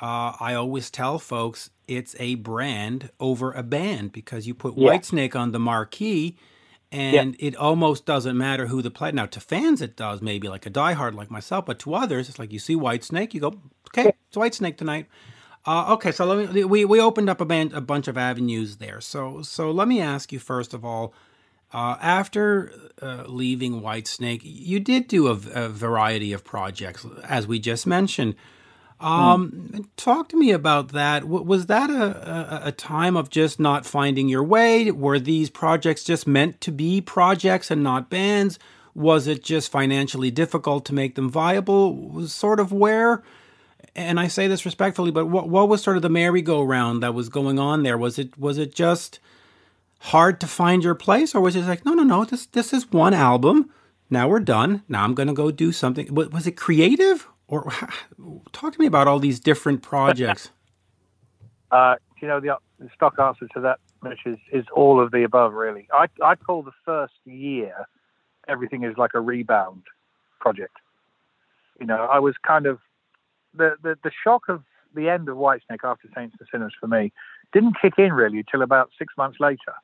uh, 0.00 0.32
I 0.40 0.54
always 0.54 0.90
tell 0.90 1.18
folks 1.18 1.70
it's 1.86 2.14
a 2.18 2.36
brand 2.36 3.10
over 3.18 3.52
a 3.52 3.62
band 3.62 4.12
because 4.12 4.46
you 4.46 4.54
put 4.54 4.76
Yeah. 4.76 4.90
Whitesnake 4.92 5.34
on 5.36 5.52
the 5.52 5.58
marquee 5.58 6.36
and 6.92 7.36
it 7.38 7.54
almost 7.54 8.04
doesn't 8.04 8.36
matter 8.36 8.66
who 8.66 8.82
the 8.82 8.90
play. 8.90 9.12
Now, 9.12 9.26
to 9.26 9.40
fans, 9.40 9.80
it 9.80 9.96
does, 9.96 10.20
maybe 10.20 10.48
like 10.48 10.66
a 10.66 10.70
diehard 10.70 11.14
like 11.14 11.30
myself, 11.30 11.64
but 11.66 11.78
to 11.80 11.94
others, 11.94 12.28
it's 12.28 12.38
like 12.38 12.52
you 12.52 12.58
see 12.58 12.74
Whitesnake, 12.74 13.32
you 13.32 13.40
go, 13.40 13.60
okay, 13.88 14.12
it's 14.28 14.36
Whitesnake 14.36 14.76
tonight. 14.76 15.06
Uh, 15.64 15.92
okay, 15.92 16.10
so 16.10 16.24
let 16.24 16.52
me, 16.52 16.64
we, 16.64 16.84
we 16.84 17.00
opened 17.00 17.30
up 17.30 17.40
a, 17.40 17.44
band, 17.44 17.72
a 17.74 17.80
bunch 17.80 18.08
of 18.08 18.16
avenues 18.18 18.78
there. 18.78 19.00
So, 19.00 19.42
so 19.42 19.70
let 19.70 19.86
me 19.86 20.00
ask 20.00 20.32
you 20.32 20.38
first 20.38 20.74
of 20.74 20.84
all, 20.84 21.12
uh, 21.72 21.96
after 22.00 22.72
uh, 23.00 23.24
leaving 23.28 23.80
Whitesnake, 23.82 24.40
you 24.42 24.80
did 24.80 25.06
do 25.06 25.28
a, 25.28 25.32
a 25.54 25.68
variety 25.68 26.32
of 26.32 26.42
projects, 26.42 27.06
as 27.22 27.46
we 27.46 27.60
just 27.60 27.86
mentioned. 27.86 28.34
Um, 29.00 29.88
Talk 29.96 30.28
to 30.28 30.36
me 30.36 30.50
about 30.50 30.88
that. 30.92 31.24
Was 31.24 31.66
that 31.66 31.90
a, 31.90 32.64
a, 32.64 32.68
a 32.68 32.72
time 32.72 33.16
of 33.16 33.30
just 33.30 33.58
not 33.58 33.86
finding 33.86 34.28
your 34.28 34.44
way? 34.44 34.90
Were 34.90 35.18
these 35.18 35.50
projects 35.50 36.04
just 36.04 36.26
meant 36.26 36.60
to 36.60 36.70
be 36.70 37.00
projects 37.00 37.70
and 37.70 37.82
not 37.82 38.10
bands? 38.10 38.58
Was 38.94 39.26
it 39.26 39.42
just 39.42 39.70
financially 39.72 40.30
difficult 40.30 40.84
to 40.86 40.94
make 40.94 41.14
them 41.14 41.30
viable? 41.30 41.94
Was 41.94 42.32
sort 42.32 42.60
of 42.60 42.72
where? 42.72 43.22
And 43.96 44.20
I 44.20 44.28
say 44.28 44.46
this 44.48 44.64
respectfully, 44.64 45.10
but 45.10 45.26
what 45.26 45.48
what 45.48 45.68
was 45.68 45.82
sort 45.82 45.96
of 45.96 46.02
the 46.02 46.08
merry-go-round 46.10 47.02
that 47.02 47.14
was 47.14 47.28
going 47.28 47.58
on 47.58 47.82
there? 47.82 47.96
Was 47.98 48.18
it 48.18 48.38
was 48.38 48.58
it 48.58 48.74
just 48.74 49.18
hard 50.00 50.40
to 50.40 50.46
find 50.46 50.82
your 50.82 50.94
place, 50.94 51.34
or 51.34 51.40
was 51.40 51.56
it 51.56 51.62
like, 51.62 51.84
no, 51.84 51.94
no, 51.94 52.02
no, 52.02 52.24
this 52.24 52.46
this 52.46 52.72
is 52.72 52.90
one 52.92 53.14
album. 53.14 53.70
Now 54.08 54.28
we're 54.28 54.40
done. 54.40 54.82
Now 54.88 55.04
I'm 55.04 55.14
to 55.14 55.32
go 55.32 55.50
do 55.50 55.72
something. 55.72 56.12
Was 56.14 56.46
it 56.46 56.56
creative, 56.56 57.28
or 57.50 57.70
talk 58.52 58.72
to 58.72 58.80
me 58.80 58.86
about 58.86 59.06
all 59.08 59.18
these 59.18 59.40
different 59.40 59.82
projects? 59.82 60.50
Uh, 61.72 61.94
you 62.20 62.26
know, 62.26 62.40
the, 62.40 62.56
the 62.80 62.88
stock 62.96 63.14
answer 63.20 63.46
to 63.54 63.60
that, 63.60 63.78
Mitch, 64.02 64.18
is, 64.26 64.38
is 64.52 64.64
all 64.74 65.00
of 65.00 65.12
the 65.12 65.22
above, 65.22 65.52
really. 65.52 65.86
I, 65.92 66.06
I 66.20 66.34
call 66.34 66.64
the 66.64 66.72
first 66.84 67.14
year 67.24 67.86
everything 68.48 68.82
is 68.82 68.96
like 68.96 69.12
a 69.14 69.20
rebound 69.20 69.84
project. 70.40 70.76
You 71.78 71.86
know, 71.86 72.08
I 72.10 72.18
was 72.18 72.34
kind 72.44 72.66
of 72.66 72.80
the, 73.54 73.76
the, 73.84 73.96
the 74.02 74.10
shock 74.24 74.48
of 74.48 74.64
the 74.96 75.08
end 75.08 75.28
of 75.28 75.36
Whitesnake 75.36 75.84
after 75.84 76.08
Saints 76.12 76.34
and 76.40 76.48
Sinners 76.50 76.74
for 76.80 76.88
me 76.88 77.12
didn't 77.52 77.76
kick 77.80 77.94
in 77.98 78.12
really 78.12 78.38
until 78.38 78.62
about 78.62 78.90
six 78.98 79.14
months 79.16 79.38
later 79.38 79.74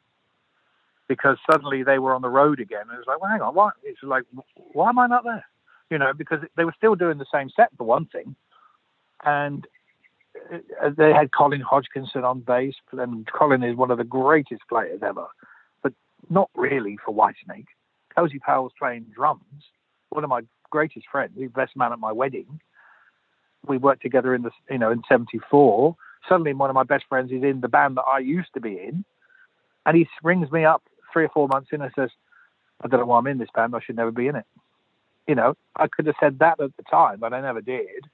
because 1.09 1.37
suddenly 1.49 1.85
they 1.85 2.01
were 2.01 2.15
on 2.15 2.23
the 2.23 2.29
road 2.29 2.59
again. 2.59 2.83
And 2.83 2.93
it 2.93 2.99
was 2.99 3.07
like, 3.07 3.21
well, 3.21 3.31
hang 3.31 3.43
on, 3.43 3.55
why? 3.55 3.71
It's 3.85 4.03
like, 4.03 4.25
why 4.73 4.89
am 4.89 4.99
I 4.99 5.07
not 5.07 5.23
there? 5.23 5.45
You 5.91 5.99
know, 5.99 6.13
because 6.13 6.41
they 6.57 6.65
were 6.65 6.75
still 6.77 6.97
doing 6.97 7.19
the 7.19 7.27
same 7.33 7.49
set 7.55 7.71
for 7.77 7.85
one 7.85 8.07
thing. 8.07 8.35
And 9.25 9.67
uh, 10.83 10.91
they 10.97 11.13
had 11.13 11.33
Colin 11.33 11.61
Hodgkinson 11.61 12.25
on 12.25 12.41
bass, 12.41 12.75
and 12.93 13.27
Colin 13.27 13.63
is 13.63 13.77
one 13.77 13.91
of 13.91 13.99
the 13.99 14.05
greatest 14.05 14.63
players 14.69 15.01
ever, 15.03 15.27
but 15.83 15.93
not 16.29 16.51
really 16.55 16.99
for 17.05 17.15
Whitesnake. 17.15 17.67
Cozy 18.17 18.39
Powell's 18.39 18.73
playing 18.79 19.07
drums, 19.15 19.65
one 20.11 20.25
of 20.25 20.31
my 20.31 20.43
greatest 20.71 21.07
friends, 21.11 21.33
the 21.37 21.47
best 21.49 21.77
man 21.77 21.93
at 21.93 21.99
my 21.99 22.13
wedding. 22.13 22.61
We 23.67 23.79
worked 23.79 24.03
together 24.03 24.35
in 24.35 24.43
the, 24.43 24.51
you 24.71 24.79
know, 24.79 24.91
in 24.91 25.03
'74. 25.09 25.97
Suddenly, 26.29 26.55
one 26.55 26.71
of 26.71 26.75
my 26.75 26.85
best 26.85 27.05
friends 27.09 27.31
is 27.31 27.43
in 27.43 27.61
the 27.61 27.69
band 27.69 27.97
that 27.97 28.05
I 28.11 28.19
used 28.19 28.53
to 28.55 28.61
be 28.61 28.79
in, 28.79 29.05
and 29.85 29.97
he 29.97 30.09
rings 30.23 30.51
me 30.51 30.65
up 30.65 30.83
three 31.13 31.25
or 31.25 31.29
four 31.29 31.49
months 31.49 31.69
in 31.73 31.83
and 31.83 31.93
says, 31.95 32.11
"I 32.83 32.89
don't 32.89 33.01
know 33.01 33.07
why 33.07 33.19
I'm 33.19 33.27
in 33.27 33.39
this 33.39 33.51
band. 33.55 33.75
I 33.75 33.81
should 33.81 33.97
never 33.97 34.13
be 34.13 34.29
in 34.29 34.37
it." 34.37 34.47
You 35.27 35.35
know, 35.35 35.55
I 35.75 35.89
could 35.89 36.07
have 36.07 36.17
said 36.21 36.39
that 36.39 36.61
at 36.61 36.77
the 36.77 36.83
time, 36.91 37.19
but 37.19 37.33
I 37.33 37.41
never 37.41 37.61
did 37.61 38.07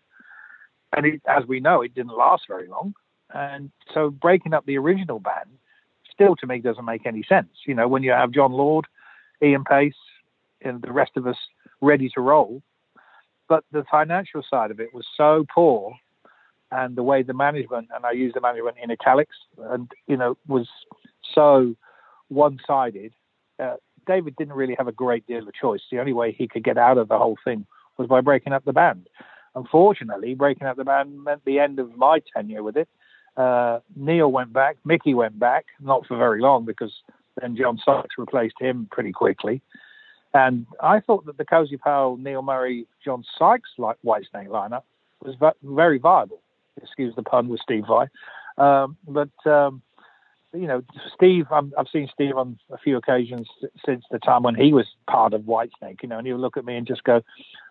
and 0.92 1.06
it, 1.06 1.22
as 1.26 1.46
we 1.46 1.60
know, 1.60 1.82
it 1.82 1.94
didn't 1.94 2.16
last 2.16 2.44
very 2.48 2.68
long. 2.68 2.94
And 3.34 3.70
so 3.94 4.10
breaking 4.10 4.52
up 4.52 4.66
the 4.66 4.78
original 4.78 5.18
band 5.18 5.50
still 6.12 6.36
to 6.36 6.46
me 6.46 6.58
doesn't 6.58 6.84
make 6.84 7.06
any 7.06 7.22
sense. 7.28 7.48
You 7.66 7.74
know, 7.74 7.88
when 7.88 8.02
you 8.02 8.12
have 8.12 8.30
Jon 8.30 8.52
Lord, 8.52 8.86
Ian 9.42 9.64
Paice, 9.64 9.94
and 10.60 10.82
the 10.82 10.92
rest 10.92 11.12
of 11.16 11.26
us 11.26 11.36
ready 11.80 12.08
to 12.10 12.20
roll, 12.20 12.62
but 13.48 13.64
the 13.72 13.84
financial 13.90 14.44
side 14.48 14.70
of 14.70 14.78
it 14.78 14.94
was 14.94 15.06
so 15.16 15.44
poor, 15.52 15.94
and 16.70 16.94
the 16.94 17.02
way 17.02 17.22
the 17.22 17.34
management 17.34 17.88
and 17.94 18.06
I 18.06 18.12
use 18.12 18.32
the 18.34 18.40
management 18.40 18.76
in 18.82 18.90
italics, 18.90 19.36
and 19.58 19.90
you 20.06 20.16
know, 20.16 20.36
was 20.46 20.68
so 21.34 21.74
one-sided. 22.28 23.12
Uh, 23.58 23.76
David 24.06 24.36
didn't 24.36 24.54
really 24.54 24.74
have 24.76 24.88
a 24.88 24.92
great 24.92 25.26
deal 25.26 25.46
of 25.46 25.54
choice. 25.54 25.80
The 25.90 26.00
only 26.00 26.12
way 26.12 26.32
he 26.32 26.48
could 26.48 26.64
get 26.64 26.78
out 26.78 26.98
of 26.98 27.08
the 27.08 27.18
whole 27.18 27.38
thing 27.44 27.66
was 27.98 28.08
by 28.08 28.20
breaking 28.20 28.52
up 28.52 28.64
the 28.64 28.72
band. 28.72 29.08
Unfortunately, 29.54 30.34
breaking 30.34 30.66
up 30.66 30.76
the 30.76 30.84
band 30.84 31.24
meant 31.24 31.44
the 31.44 31.58
end 31.58 31.78
of 31.78 31.96
my 31.96 32.20
tenure 32.34 32.62
with 32.62 32.76
it. 32.76 32.88
Uh, 33.36 33.80
Neil 33.96 34.30
went 34.30 34.52
back, 34.52 34.76
Mickey 34.84 35.14
went 35.14 35.38
back, 35.38 35.66
not 35.80 36.06
for 36.06 36.16
very 36.16 36.40
long 36.40 36.64
because 36.64 36.92
then 37.40 37.56
John 37.56 37.78
Sykes 37.82 38.16
replaced 38.18 38.56
him 38.60 38.88
pretty 38.90 39.12
quickly. 39.12 39.62
And 40.34 40.66
I 40.80 41.00
thought 41.00 41.26
that 41.26 41.36
the 41.36 41.44
Cozy 41.44 41.76
Powell, 41.76 42.16
Neil 42.16 42.42
Murray, 42.42 42.86
John 43.04 43.24
Sykes 43.38 43.70
like 43.78 43.96
Whitesnake 44.04 44.48
lineup 44.48 44.82
was 45.22 45.36
very 45.62 45.98
viable. 45.98 46.40
Excuse 46.82 47.14
the 47.14 47.22
pun 47.22 47.48
with 47.48 47.60
Steve 47.60 47.84
Vai. 47.86 48.06
Um, 48.58 48.96
but, 49.06 49.50
um, 49.50 49.82
you 50.54 50.66
know, 50.66 50.82
Steve, 51.14 51.46
I'm, 51.50 51.72
I've 51.78 51.88
seen 51.92 52.08
Steve 52.12 52.36
on 52.36 52.58
a 52.70 52.78
few 52.78 52.96
occasions 52.96 53.48
since 53.84 54.04
the 54.10 54.18
time 54.18 54.42
when 54.42 54.54
he 54.54 54.72
was 54.72 54.86
part 55.08 55.32
of 55.32 55.42
Whitesnake, 55.42 56.02
you 56.02 56.08
know, 56.08 56.18
and 56.18 56.26
he'll 56.26 56.38
look 56.38 56.56
at 56.56 56.64
me 56.64 56.76
and 56.76 56.86
just 56.86 57.04
go, 57.04 57.22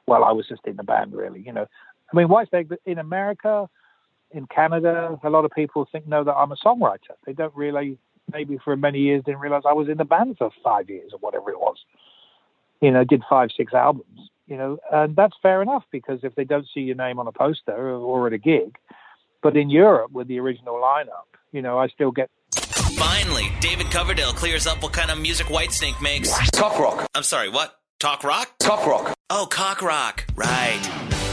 well, 0.07 0.23
I 0.23 0.31
was 0.31 0.47
just 0.47 0.65
in 0.65 0.77
the 0.77 0.83
band, 0.83 1.13
really. 1.13 1.41
You 1.41 1.53
know, 1.53 1.67
I 2.11 2.15
mean, 2.15 2.27
Whitesnake 2.27 2.75
in 2.85 2.97
America, 2.97 3.69
in 4.31 4.47
Canada, 4.47 5.19
a 5.23 5.29
lot 5.29 5.45
of 5.45 5.51
people 5.51 5.87
think 5.91 6.07
know 6.07 6.23
that 6.23 6.33
I'm 6.33 6.51
a 6.51 6.55
songwriter. 6.55 7.15
They 7.25 7.33
don't 7.33 7.55
really, 7.55 7.97
maybe 8.31 8.57
for 8.63 8.75
many 8.75 8.99
years, 8.99 9.23
didn't 9.25 9.41
realize 9.41 9.63
I 9.67 9.73
was 9.73 9.89
in 9.89 9.97
the 9.97 10.05
band 10.05 10.37
for 10.37 10.49
five 10.63 10.89
years 10.89 11.11
or 11.13 11.19
whatever 11.19 11.51
it 11.51 11.59
was. 11.59 11.77
You 12.81 12.91
know, 12.91 13.03
did 13.03 13.21
five, 13.29 13.49
six 13.55 13.73
albums. 13.73 14.29
You 14.47 14.57
know, 14.57 14.79
and 14.91 15.15
that's 15.15 15.35
fair 15.41 15.61
enough 15.61 15.83
because 15.91 16.19
if 16.23 16.35
they 16.35 16.43
don't 16.43 16.67
see 16.73 16.81
your 16.81 16.95
name 16.95 17.19
on 17.19 17.27
a 17.27 17.31
poster 17.31 17.71
or 17.71 18.27
at 18.27 18.33
a 18.33 18.37
gig, 18.37 18.77
but 19.41 19.55
in 19.55 19.69
Europe 19.69 20.11
with 20.11 20.27
the 20.27 20.39
original 20.39 20.75
lineup, 20.75 21.31
you 21.53 21.61
know, 21.61 21.77
I 21.77 21.87
still 21.87 22.11
get 22.11 22.29
Finally, 23.01 23.51
David 23.59 23.89
Coverdale 23.89 24.31
clears 24.31 24.67
up 24.67 24.83
what 24.83 24.93
kind 24.93 25.09
of 25.09 25.19
music 25.19 25.47
Whitesnake 25.47 25.99
makes. 26.03 26.31
Cock 26.51 26.77
rock. 26.77 27.07
I'm 27.15 27.23
sorry, 27.23 27.49
what? 27.49 27.73
Talk 27.99 28.23
rock? 28.23 28.53
Cock 28.61 28.85
rock. 28.85 29.15
Oh, 29.31 29.47
cock 29.49 29.81
rock. 29.81 30.23
Right. 30.35 30.79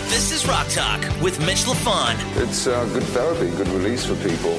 This 0.08 0.32
is 0.32 0.48
Rock 0.48 0.66
Talk 0.68 1.02
with 1.20 1.38
Mitch 1.44 1.64
LaFon. 1.64 2.14
It's 2.42 2.66
uh, 2.66 2.86
good 2.94 3.02
therapy, 3.02 3.54
good 3.58 3.68
release 3.68 4.06
for 4.06 4.14
people. 4.26 4.58